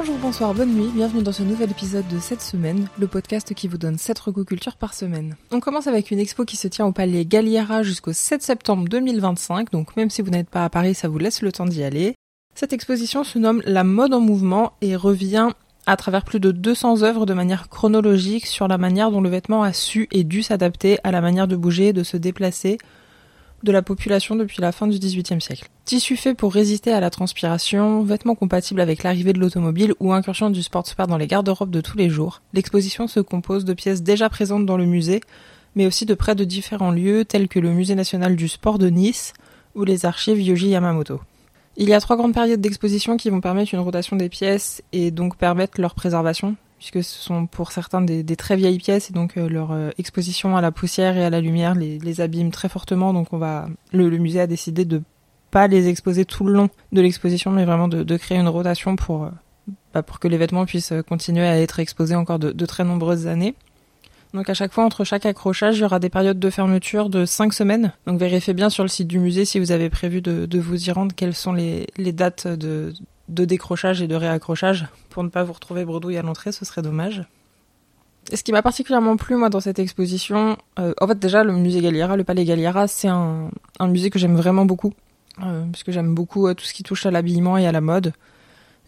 Bonjour, 0.00 0.18
bonsoir, 0.18 0.54
bonne 0.54 0.74
nuit, 0.74 0.92
bienvenue 0.94 1.24
dans 1.24 1.32
ce 1.32 1.42
nouvel 1.42 1.72
épisode 1.72 2.06
de 2.06 2.20
cette 2.20 2.40
semaine, 2.40 2.86
le 3.00 3.08
podcast 3.08 3.52
qui 3.52 3.66
vous 3.66 3.78
donne 3.78 3.98
7 3.98 4.16
recocultures 4.16 4.76
par 4.76 4.94
semaine. 4.94 5.34
On 5.50 5.58
commence 5.58 5.88
avec 5.88 6.12
une 6.12 6.20
expo 6.20 6.44
qui 6.44 6.56
se 6.56 6.68
tient 6.68 6.86
au 6.86 6.92
palais 6.92 7.24
Galliera 7.24 7.82
jusqu'au 7.82 8.12
7 8.12 8.40
septembre 8.40 8.88
2025, 8.88 9.72
donc 9.72 9.96
même 9.96 10.08
si 10.08 10.22
vous 10.22 10.30
n'êtes 10.30 10.48
pas 10.48 10.64
à 10.64 10.70
Paris, 10.70 10.94
ça 10.94 11.08
vous 11.08 11.18
laisse 11.18 11.42
le 11.42 11.50
temps 11.50 11.66
d'y 11.66 11.82
aller. 11.82 12.14
Cette 12.54 12.72
exposition 12.72 13.24
se 13.24 13.40
nomme 13.40 13.60
La 13.66 13.82
mode 13.82 14.14
en 14.14 14.20
mouvement 14.20 14.74
et 14.82 14.94
revient 14.94 15.48
à 15.86 15.96
travers 15.96 16.24
plus 16.24 16.38
de 16.38 16.52
200 16.52 17.02
œuvres 17.02 17.26
de 17.26 17.34
manière 17.34 17.68
chronologique 17.68 18.46
sur 18.46 18.68
la 18.68 18.78
manière 18.78 19.10
dont 19.10 19.20
le 19.20 19.30
vêtement 19.30 19.64
a 19.64 19.72
su 19.72 20.06
et 20.12 20.22
dû 20.22 20.44
s'adapter 20.44 20.98
à 21.02 21.10
la 21.10 21.20
manière 21.20 21.48
de 21.48 21.56
bouger, 21.56 21.92
de 21.92 22.04
se 22.04 22.16
déplacer, 22.16 22.78
de 23.62 23.72
la 23.72 23.82
population 23.82 24.36
depuis 24.36 24.60
la 24.60 24.72
fin 24.72 24.86
du 24.86 24.98
XVIIIe 24.98 25.40
siècle. 25.40 25.68
Tissu 25.84 26.16
fait 26.16 26.34
pour 26.34 26.52
résister 26.52 26.92
à 26.92 27.00
la 27.00 27.10
transpiration, 27.10 28.02
vêtements 28.02 28.34
compatibles 28.34 28.80
avec 28.80 29.02
l'arrivée 29.02 29.32
de 29.32 29.40
l'automobile 29.40 29.94
ou 30.00 30.12
incursion 30.12 30.50
du 30.50 30.62
sportswear 30.62 31.06
dans 31.06 31.16
les 31.16 31.26
garde-robes 31.26 31.70
de 31.70 31.80
tous 31.80 31.96
les 31.96 32.10
jours, 32.10 32.42
l'exposition 32.52 33.08
se 33.08 33.20
compose 33.20 33.64
de 33.64 33.74
pièces 33.74 34.02
déjà 34.02 34.28
présentes 34.28 34.66
dans 34.66 34.76
le 34.76 34.86
musée, 34.86 35.20
mais 35.74 35.86
aussi 35.86 36.06
de 36.06 36.14
près 36.14 36.34
de 36.34 36.44
différents 36.44 36.90
lieux 36.90 37.24
tels 37.24 37.48
que 37.48 37.58
le 37.58 37.70
Musée 37.70 37.94
national 37.94 38.36
du 38.36 38.48
sport 38.48 38.78
de 38.78 38.88
Nice 38.88 39.32
ou 39.74 39.84
les 39.84 40.06
archives 40.06 40.40
Yoji 40.40 40.68
Yamamoto. 40.68 41.20
Il 41.76 41.88
y 41.88 41.94
a 41.94 42.00
trois 42.00 42.16
grandes 42.16 42.34
périodes 42.34 42.60
d'exposition 42.60 43.16
qui 43.16 43.30
vont 43.30 43.40
permettre 43.40 43.72
une 43.74 43.80
rotation 43.80 44.16
des 44.16 44.28
pièces 44.28 44.82
et 44.92 45.12
donc 45.12 45.36
permettre 45.36 45.80
leur 45.80 45.94
préservation 45.94 46.56
puisque 46.78 47.02
ce 47.02 47.20
sont 47.20 47.46
pour 47.46 47.72
certains 47.72 48.00
des, 48.00 48.36
très 48.36 48.56
vieilles 48.56 48.78
pièces 48.78 49.10
et 49.10 49.12
donc 49.12 49.36
euh, 49.36 49.48
leur 49.48 49.72
euh, 49.72 49.90
exposition 49.98 50.56
à 50.56 50.60
la 50.60 50.70
poussière 50.70 51.16
et 51.16 51.24
à 51.24 51.30
la 51.30 51.40
lumière 51.40 51.74
les, 51.74 52.20
abîme 52.20 52.50
très 52.50 52.68
fortement. 52.68 53.12
Donc 53.12 53.32
on 53.32 53.38
va, 53.38 53.68
le, 53.92 54.08
musée 54.10 54.40
a 54.40 54.46
décidé 54.46 54.84
de 54.84 55.02
pas 55.50 55.66
les 55.66 55.88
exposer 55.88 56.24
tout 56.24 56.44
le 56.44 56.52
long 56.52 56.68
de 56.92 57.00
l'exposition, 57.00 57.50
mais 57.50 57.64
vraiment 57.64 57.88
de, 57.88 58.16
créer 58.16 58.38
une 58.38 58.48
rotation 58.48 58.96
pour 58.96 59.24
euh, 59.24 59.30
bah, 59.92 60.02
que 60.02 60.28
les 60.28 60.38
vêtements 60.38 60.66
puissent 60.66 60.92
continuer 61.08 61.46
à 61.46 61.60
être 61.60 61.80
exposés 61.80 62.14
encore 62.14 62.38
de, 62.38 62.66
très 62.66 62.84
nombreuses 62.84 63.26
années. 63.26 63.54
Donc 64.34 64.50
à 64.50 64.54
chaque 64.54 64.72
fois, 64.72 64.84
entre 64.84 65.04
chaque 65.04 65.24
accrochage, 65.24 65.78
il 65.78 65.80
y 65.80 65.84
aura 65.84 65.98
des 65.98 66.10
périodes 66.10 66.38
de 66.38 66.50
fermeture 66.50 67.08
de 67.08 67.24
5 67.24 67.52
semaines. 67.54 67.92
Donc 68.06 68.20
vérifiez 68.20 68.52
bien 68.52 68.68
sur 68.68 68.84
le 68.84 68.88
site 68.88 69.08
du 69.08 69.18
musée 69.18 69.46
si 69.46 69.58
vous 69.58 69.72
avez 69.72 69.88
prévu 69.88 70.20
de, 70.20 70.58
vous 70.58 70.88
y 70.88 70.92
rendre, 70.92 71.14
quelles 71.16 71.34
sont 71.34 71.54
les, 71.54 71.86
dates 71.96 72.46
de 72.46 72.92
décrochage 73.28 74.02
et 74.02 74.06
de 74.06 74.14
réaccrochage 74.14 74.86
pour 75.18 75.24
ne 75.24 75.30
pas 75.30 75.42
vous 75.42 75.52
retrouver 75.52 75.84
bredouille 75.84 76.16
à 76.16 76.22
l'entrée, 76.22 76.52
ce 76.52 76.64
serait 76.64 76.80
dommage. 76.80 77.24
Et 78.30 78.36
ce 78.36 78.44
qui 78.44 78.52
m'a 78.52 78.62
particulièrement 78.62 79.16
plu 79.16 79.34
moi 79.34 79.48
dans 79.48 79.58
cette 79.58 79.80
exposition, 79.80 80.56
euh, 80.78 80.94
en 81.00 81.08
fait 81.08 81.18
déjà 81.18 81.42
le 81.42 81.52
musée 81.54 81.80
Galliera, 81.80 82.16
le 82.16 82.22
palais 82.22 82.44
Galliera, 82.44 82.86
c'est 82.86 83.08
un, 83.08 83.50
musée 83.80 84.10
que 84.10 84.20
j'aime 84.20 84.36
vraiment 84.36 84.64
beaucoup, 84.64 84.92
euh, 85.42 85.64
parce 85.72 85.82
que 85.82 85.90
j'aime 85.90 86.14
beaucoup 86.14 86.46
euh, 86.46 86.54
tout 86.54 86.64
ce 86.64 86.72
qui 86.72 86.84
touche 86.84 87.04
à 87.04 87.10
l'habillement 87.10 87.58
et 87.58 87.66
à 87.66 87.72
la 87.72 87.80
mode. 87.80 88.12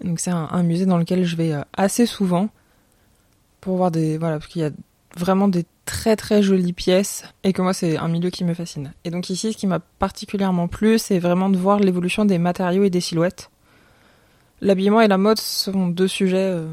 donc 0.05 0.21
c'est 0.21 0.31
un, 0.31 0.63
musée 0.63 0.87
dans 0.87 0.99
lequel 0.99 1.25
je 1.25 1.35
vais 1.35 1.53
assez 1.77 2.07
souvent 2.07 2.49
pour 3.61 3.77
voir 3.77 3.91
des 3.91 4.17
voilà 4.17 4.39
parce 4.39 4.47
qu'il 4.53 4.63
y 4.63 4.65
a 4.65 4.71
vraiment 5.17 5.49
des 5.49 5.67
très 5.85 6.15
très 6.15 6.45
jolies 6.45 6.73
pièces 6.73 7.25
et 7.43 7.53
que 7.53 7.61
moi 7.61 7.73
c'est 7.73 7.97
un 7.97 8.07
milieu 8.07 8.31
qui 8.31 8.45
me 8.45 8.55
fascine. 8.55 8.93
Et 9.03 9.11
donc 9.11 9.31
ici 9.31 9.53
ce 9.53 9.57
qui 9.57 9.67
m'a 9.67 9.81
particulièrement 9.81 10.69
plu, 10.69 11.01
c'est 11.01 11.19
vraiment 11.19 11.49
de 11.49 11.57
voir 11.57 11.81
l'évolution 11.81 12.25
des 12.25 12.39
matériaux 12.39 12.85
et 12.85 12.91
des 12.91 13.01
silhouettes. 13.01 13.51
L'habillement 14.61 15.01
et 15.01 15.09
la 15.09 15.19
mode 15.19 15.39
sont 15.39 15.89
deux 15.89 16.09
sujets, 16.09 16.37
euh, 16.39 16.67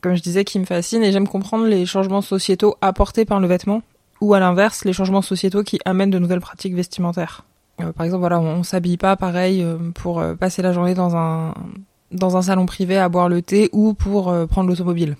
comme 0.00 0.14
je 0.14 0.22
disais, 0.22 0.44
qui 0.44 0.58
me 0.58 0.64
fascinent 0.64 1.02
et 1.02 1.12
j'aime 1.12 1.26
comprendre 1.26 1.66
les 1.66 1.86
changements 1.86 2.20
sociétaux 2.20 2.76
apportés 2.80 3.24
par 3.24 3.40
le 3.40 3.46
vêtement 3.46 3.82
ou 4.20 4.34
à 4.34 4.40
l'inverse 4.40 4.84
les 4.84 4.92
changements 4.92 5.22
sociétaux 5.22 5.62
qui 5.62 5.80
amènent 5.84 6.10
de 6.10 6.18
nouvelles 6.18 6.40
pratiques 6.40 6.74
vestimentaires. 6.74 7.44
Euh, 7.80 7.92
par 7.92 8.04
exemple, 8.04 8.20
voilà, 8.20 8.40
on, 8.40 8.62
s'habille 8.62 8.98
pas 8.98 9.16
pareil 9.16 9.62
euh, 9.62 9.78
pour 9.94 10.22
passer 10.38 10.60
la 10.60 10.72
journée 10.72 10.94
dans 10.94 11.16
un 11.16 11.54
dans 12.10 12.36
un 12.36 12.42
salon 12.42 12.66
privé 12.66 12.98
à 12.98 13.08
boire 13.08 13.30
le 13.30 13.40
thé 13.40 13.70
ou 13.72 13.94
pour 13.94 14.24
prendre 14.46 14.68
l'automobile 14.68 15.16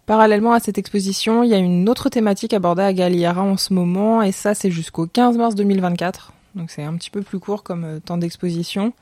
Parallèlement 0.05 0.53
à 0.53 0.61
cette 0.61 0.79
exposition, 0.79 1.43
il 1.43 1.51
y 1.51 1.55
a 1.55 1.59
une 1.59 1.89
autre 1.89 2.09
thématique 2.09 2.55
abordée 2.55 2.83
à 2.83 2.93
Galliera 2.93 3.43
en 3.43 3.57
ce 3.57 3.75
moment, 3.75 4.23
et 4.23 4.33
ça 4.33 4.55
c'est 4.55 4.71
jusqu'au 4.71 5.07
15 5.07 5.37
mars 5.37 5.55
2024, 5.55 6.33
donc 6.55 6.71
c'est 6.71 6.83
un 6.83 6.95
petit 6.97 7.11
peu 7.11 7.23
plus 7.23 7.39
court 7.39 7.63
comme 7.63 7.85
euh, 7.85 8.01
temps 8.01 8.17
d'exposition. 8.17 8.93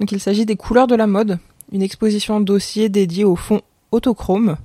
Donc 0.00 0.10
il 0.12 0.20
s'agit 0.20 0.44
des 0.44 0.56
couleurs 0.56 0.86
de 0.86 0.96
la 0.96 1.06
mode, 1.06 1.38
une 1.72 1.82
exposition 1.82 2.40
dossier 2.40 2.88
dédiée 2.88 3.24
au 3.24 3.36
fond 3.36 3.60
autochrome, 3.92 4.56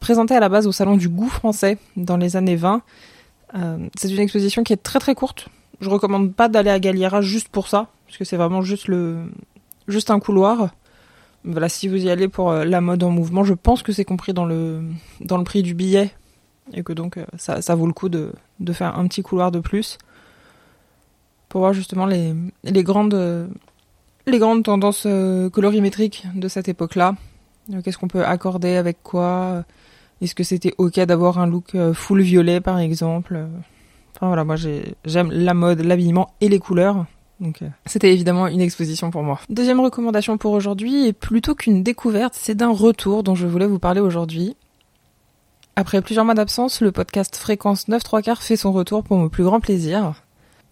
présentée 0.00 0.34
à 0.34 0.40
la 0.40 0.48
base 0.48 0.66
au 0.66 0.72
Salon 0.72 0.96
du 0.96 1.08
goût 1.08 1.28
français 1.28 1.78
dans 1.96 2.16
les 2.16 2.36
années 2.36 2.56
20, 2.56 2.74
euh, 2.74 2.80
c'est 3.96 4.10
une 4.10 4.20
exposition 4.20 4.62
qui 4.62 4.72
est 4.72 4.82
très 4.82 4.98
très 4.98 5.14
courte. 5.14 5.48
Je 5.80 5.88
recommande 5.88 6.34
pas 6.34 6.48
d'aller 6.48 6.70
à 6.70 6.80
Galliera 6.80 7.20
juste 7.20 7.48
pour 7.48 7.68
ça, 7.68 7.88
parce 8.06 8.18
que 8.18 8.24
c'est 8.24 8.36
vraiment 8.36 8.62
juste 8.62 8.88
le 8.88 9.18
juste 9.86 10.10
un 10.10 10.20
couloir. 10.20 10.70
Voilà, 11.44 11.68
si 11.68 11.88
vous 11.88 12.04
y 12.04 12.10
allez 12.10 12.28
pour 12.28 12.50
euh, 12.50 12.64
la 12.64 12.80
mode 12.80 13.02
en 13.04 13.10
mouvement, 13.10 13.44
je 13.44 13.54
pense 13.54 13.82
que 13.82 13.92
c'est 13.92 14.04
compris 14.04 14.34
dans 14.34 14.44
le 14.44 14.82
dans 15.20 15.38
le 15.38 15.44
prix 15.44 15.62
du 15.62 15.72
billet 15.72 16.10
et 16.74 16.82
que 16.82 16.92
donc 16.92 17.16
euh, 17.16 17.24
ça, 17.36 17.62
ça 17.62 17.74
vaut 17.74 17.86
le 17.86 17.92
coup 17.92 18.08
de, 18.08 18.32
de 18.58 18.72
faire 18.72 18.98
un 18.98 19.06
petit 19.06 19.22
couloir 19.22 19.52
de 19.52 19.60
plus 19.60 19.98
pour 21.48 21.60
voir 21.60 21.72
justement 21.72 22.06
les, 22.06 22.34
les 22.64 22.82
grandes 22.82 23.48
les 24.26 24.38
grandes 24.38 24.64
tendances 24.64 25.06
colorimétriques 25.52 26.26
de 26.34 26.48
cette 26.48 26.68
époque-là. 26.68 27.14
Qu'est-ce 27.82 27.96
qu'on 27.96 28.08
peut 28.08 28.24
accorder 28.24 28.76
avec 28.76 29.02
quoi 29.02 29.64
est-ce 30.20 30.34
que 30.34 30.44
c'était 30.44 30.74
ok 30.78 31.00
d'avoir 31.00 31.38
un 31.38 31.46
look 31.46 31.74
euh, 31.74 31.94
full 31.94 32.20
violet 32.20 32.60
par 32.60 32.78
exemple 32.78 33.46
Enfin 34.16 34.26
voilà, 34.26 34.44
moi 34.44 34.56
j'aime 34.56 35.30
la 35.30 35.54
mode, 35.54 35.80
l'habillement 35.80 36.34
et 36.40 36.48
les 36.48 36.58
couleurs. 36.58 37.06
Donc 37.40 37.62
euh, 37.62 37.68
c'était 37.86 38.12
évidemment 38.12 38.48
une 38.48 38.60
exposition 38.60 39.10
pour 39.10 39.22
moi. 39.22 39.38
Deuxième 39.48 39.80
recommandation 39.80 40.38
pour 40.38 40.52
aujourd'hui, 40.52 41.06
et 41.06 41.12
plutôt 41.12 41.54
qu'une 41.54 41.82
découverte, 41.82 42.34
c'est 42.36 42.56
d'un 42.56 42.72
retour 42.72 43.22
dont 43.22 43.36
je 43.36 43.46
voulais 43.46 43.66
vous 43.66 43.78
parler 43.78 44.00
aujourd'hui. 44.00 44.56
Après 45.76 46.02
plusieurs 46.02 46.24
mois 46.24 46.34
d'absence, 46.34 46.80
le 46.80 46.90
podcast 46.90 47.36
Fréquence 47.36 47.86
9 47.86 48.02
3 48.02 48.22
quarts 48.22 48.42
fait 48.42 48.56
son 48.56 48.72
retour 48.72 49.04
pour 49.04 49.16
mon 49.16 49.28
plus 49.28 49.44
grand 49.44 49.60
plaisir. 49.60 50.14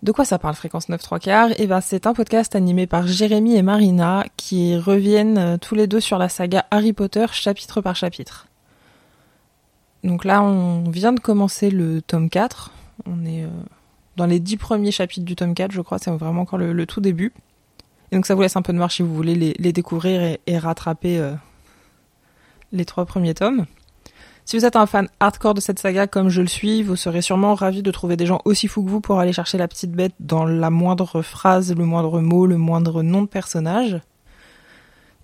De 0.03 0.11
quoi 0.11 0.25
ça 0.25 0.41
parle 0.41 0.57
Fréquence 0.57 0.89
9 0.89 1.01
3 1.01 1.19
quarts? 1.21 1.49
Eh 1.59 1.69
ben 1.69 1.81
c'est 1.81 2.09
un 2.09 2.15
podcast 2.15 2.57
animé 2.57 2.89
par 2.89 3.07
Jérémy 3.07 3.55
et 3.55 3.63
Marina 3.63 4.25
qui 4.37 4.77
reviennent 4.77 5.39
euh, 5.39 5.57
tous 5.59 5.77
les 5.77 5.87
deux 5.87 6.01
sur 6.01 6.19
la 6.19 6.29
saga 6.29 6.67
Harry 6.73 6.93
Potter 6.93 7.27
chapitre 7.31 7.81
par 7.81 7.95
chapitre. 7.95 8.49
Donc 10.07 10.25
là, 10.25 10.41
on 10.41 10.89
vient 10.89 11.13
de 11.13 11.19
commencer 11.19 11.69
le 11.69 12.01
tome 12.01 12.31
4. 12.31 12.71
On 13.07 13.25
est 13.27 13.43
euh, 13.43 13.49
dans 14.17 14.27
les 14.27 14.39
dix 14.39 14.57
premiers 14.57 14.93
chapitres 14.93 15.27
du 15.27 15.35
tome 15.35 15.53
4, 15.53 15.73
je 15.73 15.81
crois. 15.81 15.99
C'est 15.99 16.13
vraiment 16.13 16.43
encore 16.43 16.61
le, 16.61 16.87
tout 16.87 17.01
début. 17.01 17.33
Et 18.13 18.17
donc 18.17 18.25
ça 18.25 18.37
vous 18.37 18.43
laisse 18.43 18.57
un 18.57 18.63
peu 18.63 18.73
de 18.73 18.79
marche 18.79 18.97
si 18.97 19.03
vous 19.03 19.13
voulez 19.13 19.35
les, 19.35 19.73
découvrir 19.73 20.39
et, 20.47 20.59
rattraper 20.59 21.19
euh, 21.19 21.33
les 22.71 22.85
trois 22.85 23.05
premiers 23.05 23.35
tomes. 23.35 23.67
Si 24.45 24.57
vous 24.57 24.65
êtes 24.65 24.77
un 24.77 24.87
fan 24.87 25.09
hardcore 25.19 25.55
de 25.55 25.61
cette 25.61 25.81
saga 25.81 26.07
comme 26.07 26.29
je 26.29 26.41
le 26.41 26.47
suis, 26.47 26.85
vous 26.85 26.95
serez 26.95 27.21
sûrement 27.21 27.57
ravi 27.57 27.83
de 27.83 27.91
trouver 27.91 28.17
des 28.17 28.27
gens 28.27 28.41
aussi 28.45 28.69
fous 28.69 28.85
que 28.85 28.91
vous 28.91 29.01
pour 29.01 29.19
aller 29.19 29.33
chercher 29.33 29.59
la 29.59 29.67
petite 29.67 29.91
bête 29.91 30.15
dans 30.21 30.45
la 30.45 30.71
moindre 30.71 31.21
phrase, 31.21 31.75
le 31.75 31.85
moindre 31.85 32.21
mot, 32.21 32.47
le 32.47 32.59
moindre 32.59 33.03
nom 33.03 33.23
de 33.23 33.27
personnage. 33.27 33.99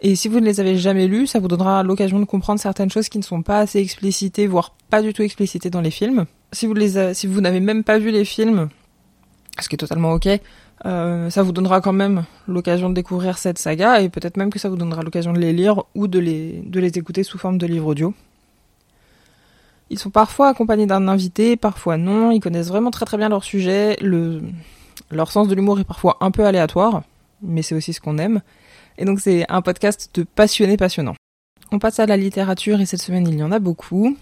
Et 0.04 0.16
si 0.16 0.26
vous 0.26 0.40
ne 0.40 0.44
les 0.44 0.58
avez 0.58 0.76
jamais 0.76 1.06
lus, 1.06 1.28
ça 1.28 1.38
vous 1.38 1.46
donnera 1.46 1.84
l'occasion 1.84 2.18
de 2.18 2.24
comprendre 2.24 2.58
certaines 2.58 2.90
choses 2.90 3.08
qui 3.08 3.18
ne 3.18 3.22
sont 3.22 3.42
pas 3.42 3.60
assez 3.60 3.78
explicitées, 3.78 4.48
voire 4.48 4.74
pas 4.90 5.00
du 5.00 5.12
tout 5.12 5.22
explicitées 5.22 5.70
dans 5.70 5.80
les 5.80 5.92
films. 5.92 6.26
Si 6.50 6.66
vous 6.66 6.74
les, 6.74 7.14
si 7.14 7.28
vous 7.28 7.40
n'avez 7.40 7.60
même 7.60 7.84
pas 7.84 8.00
vu 8.00 8.10
les 8.10 8.24
films, 8.24 8.68
ce 9.60 9.68
qui 9.68 9.76
est 9.76 9.78
totalement 9.78 10.12
ok, 10.12 10.28
euh, 10.86 11.30
ça 11.30 11.44
vous 11.44 11.52
donnera 11.52 11.80
quand 11.80 11.92
même 11.92 12.24
l'occasion 12.48 12.90
de 12.90 12.94
découvrir 12.94 13.38
cette 13.38 13.58
saga 13.58 14.00
et 14.00 14.08
peut-être 14.08 14.36
même 14.36 14.50
que 14.50 14.58
ça 14.58 14.68
vous 14.68 14.76
donnera 14.76 15.02
l'occasion 15.02 15.32
de 15.32 15.38
les 15.38 15.52
lire 15.52 15.84
ou 15.94 16.08
de 16.08 16.18
les, 16.18 16.64
de 16.66 16.80
les 16.80 16.98
écouter 16.98 17.22
sous 17.22 17.38
forme 17.38 17.58
de 17.58 17.66
livre 17.66 17.86
audio. 17.86 18.12
Ils 19.88 20.00
sont 20.00 20.10
parfois 20.10 20.48
accompagnés 20.48 20.86
d'un 20.86 21.06
invité, 21.06 21.56
parfois 21.56 21.96
non. 21.96 22.32
Ils 22.32 22.40
connaissent 22.40 22.68
vraiment 22.68 22.90
très 22.90 23.04
très 23.04 23.18
bien 23.18 23.28
leur 23.28 23.44
sujet. 23.44 23.96
Le, 24.00 24.42
leur 25.12 25.30
sens 25.30 25.46
de 25.46 25.54
l'humour 25.54 25.78
est 25.78 25.84
parfois 25.84 26.16
un 26.20 26.32
peu 26.32 26.44
aléatoire, 26.44 27.02
mais 27.40 27.62
c'est 27.62 27.76
aussi 27.76 27.92
ce 27.92 28.00
qu'on 28.00 28.18
aime. 28.18 28.40
Et 28.98 29.04
donc 29.04 29.20
c'est 29.20 29.44
un 29.50 29.62
podcast 29.62 30.10
de 30.14 30.22
passionnés 30.22 30.76
passionnants. 30.76 31.14
On 31.70 31.78
passe 31.78 32.00
à 32.00 32.06
la 32.06 32.16
littérature 32.16 32.80
et 32.80 32.86
cette 32.86 33.02
semaine 33.02 33.26
il 33.28 33.38
y 33.38 33.42
en 33.42 33.52
a 33.52 33.58
beaucoup. 33.58 34.16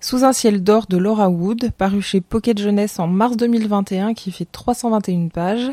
Sous 0.00 0.24
un 0.24 0.32
ciel 0.32 0.64
d'or 0.64 0.86
de 0.88 0.96
Laura 0.96 1.28
Wood, 1.30 1.70
paru 1.78 2.02
chez 2.02 2.20
Pocket 2.20 2.58
Jeunesse 2.58 2.98
en 2.98 3.06
mars 3.06 3.36
2021, 3.36 4.14
qui 4.14 4.32
fait 4.32 4.48
321 4.50 5.28
pages. 5.28 5.70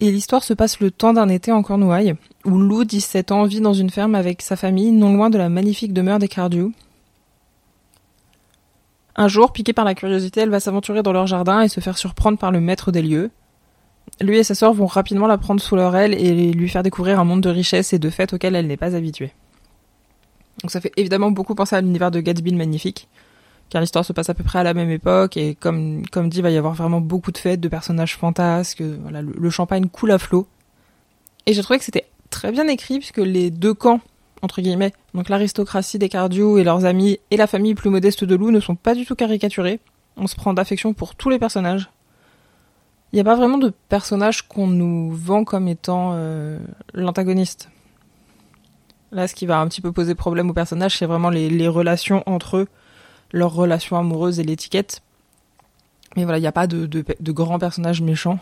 Et 0.00 0.10
l'histoire 0.10 0.42
se 0.42 0.54
passe 0.54 0.80
le 0.80 0.90
temps 0.90 1.12
d'un 1.12 1.28
été 1.28 1.52
en 1.52 1.62
Cornouailles, 1.62 2.14
où 2.46 2.58
Lou, 2.58 2.84
17 2.84 3.30
ans, 3.30 3.44
vit 3.44 3.60
dans 3.60 3.74
une 3.74 3.90
ferme 3.90 4.14
avec 4.14 4.40
sa 4.40 4.56
famille, 4.56 4.90
non 4.90 5.12
loin 5.14 5.28
de 5.28 5.36
la 5.36 5.50
magnifique 5.50 5.92
demeure 5.92 6.18
des 6.18 6.28
Cardew. 6.28 6.72
Un 9.16 9.28
jour, 9.28 9.52
piquée 9.52 9.74
par 9.74 9.84
la 9.84 9.94
curiosité, 9.94 10.40
elle 10.40 10.50
va 10.50 10.60
s'aventurer 10.60 11.02
dans 11.02 11.12
leur 11.12 11.26
jardin 11.26 11.60
et 11.60 11.68
se 11.68 11.80
faire 11.80 11.98
surprendre 11.98 12.38
par 12.38 12.52
le 12.52 12.60
maître 12.60 12.90
des 12.90 13.02
lieux. 13.02 13.30
Lui 14.20 14.38
et 14.38 14.44
sa 14.44 14.54
sœur 14.54 14.72
vont 14.72 14.86
rapidement 14.86 15.26
la 15.26 15.38
prendre 15.38 15.60
sous 15.60 15.76
leur 15.76 15.94
aile 15.96 16.14
et 16.14 16.52
lui 16.52 16.68
faire 16.68 16.82
découvrir 16.82 17.18
un 17.18 17.24
monde 17.24 17.40
de 17.40 17.48
richesse 17.48 17.92
et 17.92 17.98
de 17.98 18.10
fêtes 18.10 18.32
auxquelles 18.32 18.54
elle 18.54 18.66
n'est 18.66 18.76
pas 18.76 18.94
habituée. 18.94 19.32
Donc 20.62 20.70
ça 20.70 20.80
fait 20.80 20.92
évidemment 20.96 21.30
beaucoup 21.30 21.54
penser 21.54 21.76
à 21.76 21.80
l'univers 21.80 22.10
de 22.10 22.20
Gatsby 22.20 22.52
le 22.52 22.56
Magnifique, 22.56 23.08
car 23.70 23.80
l'histoire 23.80 24.04
se 24.04 24.12
passe 24.12 24.30
à 24.30 24.34
peu 24.34 24.44
près 24.44 24.60
à 24.60 24.62
la 24.62 24.74
même 24.74 24.90
époque, 24.90 25.36
et 25.36 25.54
comme, 25.54 26.06
comme 26.06 26.28
dit, 26.28 26.38
il 26.38 26.42
va 26.42 26.50
y 26.50 26.56
avoir 26.56 26.74
vraiment 26.74 27.00
beaucoup 27.00 27.32
de 27.32 27.38
fêtes, 27.38 27.60
de 27.60 27.68
personnages 27.68 28.16
fantasques, 28.16 28.82
voilà, 28.82 29.20
le, 29.22 29.50
champagne 29.50 29.88
coule 29.88 30.12
à 30.12 30.18
flot. 30.18 30.46
Et 31.46 31.52
j'ai 31.52 31.62
trouvé 31.62 31.78
que 31.78 31.84
c'était 31.84 32.06
très 32.30 32.52
bien 32.52 32.68
écrit, 32.68 32.98
puisque 32.98 33.18
les 33.18 33.50
deux 33.50 33.74
camps, 33.74 34.00
entre 34.42 34.62
guillemets, 34.62 34.92
donc 35.12 35.28
l'aristocratie 35.28 35.98
des 35.98 36.08
Cardio 36.08 36.58
et 36.58 36.64
leurs 36.64 36.84
amis, 36.84 37.18
et 37.30 37.36
la 37.36 37.46
famille 37.46 37.74
plus 37.74 37.90
modeste 37.90 38.24
de 38.24 38.34
Lou 38.34 38.50
ne 38.50 38.60
sont 38.60 38.76
pas 38.76 38.94
du 38.94 39.04
tout 39.04 39.16
caricaturés. 39.16 39.80
On 40.16 40.26
se 40.26 40.36
prend 40.36 40.54
d'affection 40.54 40.94
pour 40.94 41.16
tous 41.16 41.30
les 41.30 41.38
personnages. 41.38 41.90
Il 43.14 43.18
n'y 43.18 43.20
a 43.20 43.24
pas 43.24 43.36
vraiment 43.36 43.58
de 43.58 43.72
personnage 43.88 44.42
qu'on 44.42 44.66
nous 44.66 45.12
vend 45.12 45.44
comme 45.44 45.68
étant 45.68 46.14
euh, 46.14 46.58
l'antagoniste. 46.94 47.68
Là, 49.12 49.28
ce 49.28 49.36
qui 49.36 49.46
va 49.46 49.60
un 49.60 49.68
petit 49.68 49.80
peu 49.80 49.92
poser 49.92 50.16
problème 50.16 50.50
aux 50.50 50.52
personnages, 50.52 50.98
c'est 50.98 51.06
vraiment 51.06 51.30
les, 51.30 51.68
relations 51.68 52.24
entre 52.26 52.56
eux, 52.56 52.68
leurs 53.30 53.54
relations 53.54 53.96
amoureuses 53.96 54.40
et 54.40 54.42
l'étiquette. 54.42 55.00
Mais 56.16 56.24
voilà, 56.24 56.38
il 56.38 56.40
n'y 56.40 56.48
a 56.48 56.52
pas 56.52 56.66
de, 56.66 57.04
grands 57.30 57.60
personnages 57.60 58.02
méchants. 58.02 58.40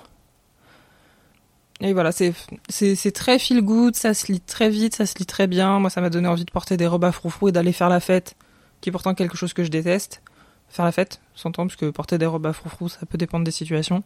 Et 1.82 1.92
voilà, 1.92 2.10
c'est 2.10 3.12
très 3.12 3.38
feel 3.38 3.60
good, 3.60 3.94
ça 3.94 4.14
se 4.14 4.32
lit 4.32 4.40
très 4.40 4.70
vite, 4.70 4.94
ça 4.94 5.04
se 5.04 5.18
lit 5.18 5.26
très 5.26 5.48
bien. 5.48 5.80
Moi, 5.80 5.90
ça 5.90 6.00
m'a 6.00 6.08
donné 6.08 6.28
envie 6.28 6.46
de 6.46 6.50
porter 6.50 6.78
des 6.78 6.86
robes 6.86 7.04
à 7.04 7.12
froufrou 7.12 7.48
et 7.48 7.52
d'aller 7.52 7.72
faire 7.72 7.90
la 7.90 8.00
fête, 8.00 8.36
qui 8.80 8.88
est 8.88 8.92
pourtant 8.92 9.12
quelque 9.12 9.36
chose 9.36 9.52
que 9.52 9.64
je 9.64 9.70
déteste. 9.70 10.22
Faire 10.70 10.86
la 10.86 10.92
fête, 10.92 11.20
s'entend, 11.34 11.66
parce 11.66 11.76
que 11.76 11.90
porter 11.90 12.16
des 12.16 12.24
robes 12.24 12.46
à 12.46 12.54
froufrou, 12.54 12.88
ça 12.88 13.04
peut 13.04 13.18
dépendre 13.18 13.44
des 13.44 13.50
situations. 13.50 14.02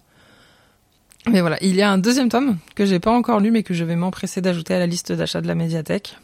Mais 1.29 1.41
voilà, 1.41 1.57
il 1.61 1.75
y 1.75 1.83
a 1.83 1.91
un 1.91 1.99
deuxième 1.99 2.29
tome 2.29 2.59
que 2.75 2.85
j'ai 2.85 3.01
pas 3.01 3.11
encore 3.11 3.41
lu, 3.41 3.51
mais 3.51 3.63
que 3.63 3.75
je 3.75 3.85
vais 3.85 3.97
m'empresser 3.97 4.41
d'ajouter 4.41 4.75
à 4.75 4.79
la 4.79 4.87
liste 4.87 5.13
d'achat 5.13 5.41
de 5.41 5.49
la 5.49 5.57
médiathèque. 5.57 6.17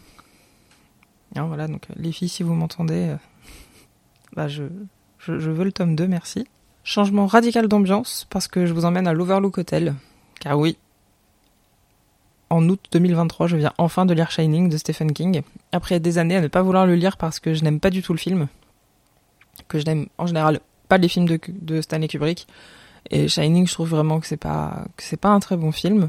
Hein, 1.34 1.46
voilà, 1.46 1.66
donc 1.66 1.82
euh, 1.90 1.94
les 1.96 2.12
filles, 2.12 2.28
si 2.28 2.42
vous 2.42 2.54
m'entendez, 2.54 3.08
euh, 3.08 3.16
bah 4.36 4.48
je, 4.48 4.64
veux 5.26 5.64
le 5.64 5.72
tome 5.72 5.96
2, 5.96 6.06
merci. 6.06 6.46
Changement 6.84 7.26
radical 7.26 7.68
d'ambiance, 7.68 8.26
parce 8.30 8.48
que 8.48 8.66
je 8.66 8.72
vous 8.72 8.84
emmène 8.84 9.06
à 9.08 9.12
l'Overlook 9.12 9.58
Hotel. 9.58 9.94
Car 10.40 10.58
oui, 10.58 10.76
en 12.50 12.68
août 12.68 12.80
2023, 12.92 13.46
je 13.48 13.56
viens 13.56 13.72
enfin 13.78 14.06
de 14.06 14.14
lire 14.14 14.30
Shining 14.30 14.68
de 14.68 14.76
Stephen 14.76 15.12
King. 15.12 15.42
Après 15.72 16.00
des 16.00 16.18
années 16.18 16.36
à 16.36 16.40
ne 16.40 16.48
pas 16.48 16.62
vouloir 16.62 16.86
le 16.86 16.94
lire 16.94 17.16
parce 17.16 17.40
que 17.40 17.54
je 17.54 17.64
n'aime 17.64 17.80
pas 17.80 17.90
du 17.90 18.02
tout 18.02 18.12
le 18.12 18.18
film. 18.18 18.48
Que 19.68 19.78
je 19.78 19.86
n'aime 19.86 20.06
en 20.18 20.26
général 20.26 20.60
pas 20.88 20.98
les 20.98 21.08
films 21.08 21.26
de 21.26 21.80
Stanley 21.80 22.08
Kubrick. 22.08 22.46
Et 23.10 23.28
Shining, 23.28 23.66
je 23.66 23.72
trouve 23.72 23.90
vraiment 23.90 24.20
que 24.20 24.26
c'est 24.26 24.36
pas, 24.36 24.84
c'est 24.98 25.20
pas 25.20 25.30
un 25.30 25.40
très 25.40 25.56
bon 25.56 25.72
film. 25.72 26.08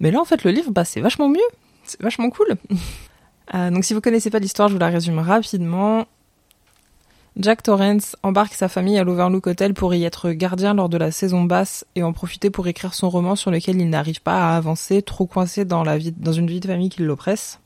Mais 0.00 0.10
là, 0.10 0.20
en 0.20 0.24
fait, 0.24 0.44
le 0.44 0.50
livre, 0.50 0.70
bah, 0.70 0.84
c'est 0.84 1.00
vachement 1.00 1.28
mieux. 1.28 1.38
C'est 1.84 2.00
vachement 2.02 2.30
cool. 2.30 2.56
Euh, 3.54 3.70
donc 3.70 3.82
si 3.86 3.94
vous 3.94 4.02
connaissez 4.02 4.28
pas 4.28 4.40
l'histoire, 4.40 4.68
je 4.68 4.74
vous 4.74 4.78
la 4.78 4.88
résume 4.88 5.20
rapidement. 5.20 6.04
Jack 7.38 7.62
Torrance 7.62 8.14
embarque 8.22 8.52
sa 8.52 8.68
famille 8.68 8.98
à 8.98 9.04
l'Overlook 9.04 9.46
Hotel 9.46 9.72
pour 9.72 9.94
y 9.94 10.04
être 10.04 10.32
gardien 10.32 10.74
lors 10.74 10.90
de 10.90 10.98
la 10.98 11.10
saison 11.10 11.44
basse 11.44 11.86
et 11.94 12.02
en 12.02 12.12
profiter 12.12 12.50
pour 12.50 12.66
écrire 12.66 12.92
son 12.92 13.08
roman 13.08 13.36
sur 13.36 13.50
lequel 13.50 13.80
il 13.80 13.88
n'arrive 13.88 14.20
pas 14.20 14.50
à 14.50 14.56
avancer, 14.58 15.00
trop 15.00 15.24
coincé 15.24 15.64
dans, 15.64 15.82
la 15.82 15.96
vie, 15.96 16.12
dans 16.12 16.32
une 16.32 16.48
vie 16.48 16.60
de 16.60 16.66
famille 16.66 16.90
qui 16.90 17.02
l'oppresse. 17.02 17.58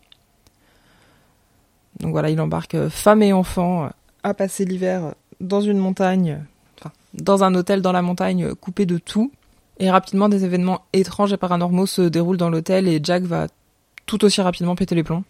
Donc 2.00 2.12
voilà, 2.12 2.30
il 2.30 2.40
embarque 2.40 2.88
femme 2.88 3.22
et 3.22 3.32
enfant 3.32 3.90
à 4.22 4.34
passer 4.34 4.64
l'hiver 4.64 5.14
dans 5.40 5.62
une 5.62 5.78
montagne, 5.78 6.44
dans 7.14 7.44
un 7.44 7.54
hôtel 7.54 7.82
dans 7.82 7.92
la 7.92 8.02
montagne 8.02 8.54
coupé 8.54 8.86
de 8.86 8.98
tout. 8.98 9.32
Et 9.78 9.90
rapidement, 9.90 10.28
des 10.28 10.44
événements 10.44 10.82
étranges 10.92 11.32
et 11.32 11.36
paranormaux 11.36 11.86
se 11.86 12.02
déroulent 12.02 12.36
dans 12.36 12.50
l'hôtel 12.50 12.88
et 12.88 13.00
Jack 13.02 13.24
va 13.24 13.48
tout 14.06 14.24
aussi 14.24 14.40
rapidement 14.40 14.76
péter 14.76 14.94
les 14.94 15.02
plombs. 15.02 15.24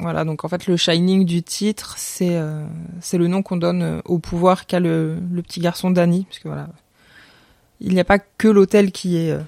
Voilà, 0.00 0.24
donc 0.24 0.44
en 0.44 0.48
fait 0.48 0.66
le 0.66 0.76
Shining 0.76 1.24
du 1.24 1.42
titre, 1.42 1.94
c'est 1.98 2.36
euh, 2.36 2.66
le 3.12 3.28
nom 3.28 3.42
qu'on 3.42 3.56
donne 3.56 3.82
euh, 3.82 4.00
au 4.04 4.18
pouvoir 4.18 4.66
qu'a 4.66 4.80
le, 4.80 5.18
le, 5.30 5.42
petit 5.42 5.60
garçon 5.60 5.90
Danny, 5.90 6.24
parce 6.24 6.40
que 6.40 6.48
voilà, 6.48 6.68
il 7.80 7.94
n'y 7.94 8.00
a 8.00 8.04
pas 8.04 8.18
que 8.18 8.48
l'hôtel 8.48 8.90
qui 8.90 9.18
est 9.18 9.30
euh, 9.30 9.40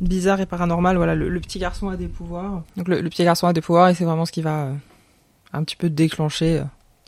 bizarre 0.00 0.40
et 0.40 0.46
paranormal. 0.46 0.96
Voilà, 0.96 1.14
le, 1.14 1.40
petit 1.40 1.60
garçon 1.60 1.88
a 1.88 1.96
des 1.96 2.08
pouvoirs. 2.08 2.64
Donc 2.76 2.88
le, 2.88 3.00
petit 3.04 3.22
garçon 3.22 3.46
a 3.46 3.52
des 3.52 3.60
pouvoirs 3.60 3.88
et 3.88 3.94
c'est 3.94 4.04
vraiment 4.04 4.26
ce 4.26 4.32
qui 4.32 4.42
va 4.42 4.70
un 5.52 5.62
petit 5.62 5.76
peu 5.76 5.88
déclencher 5.88 6.62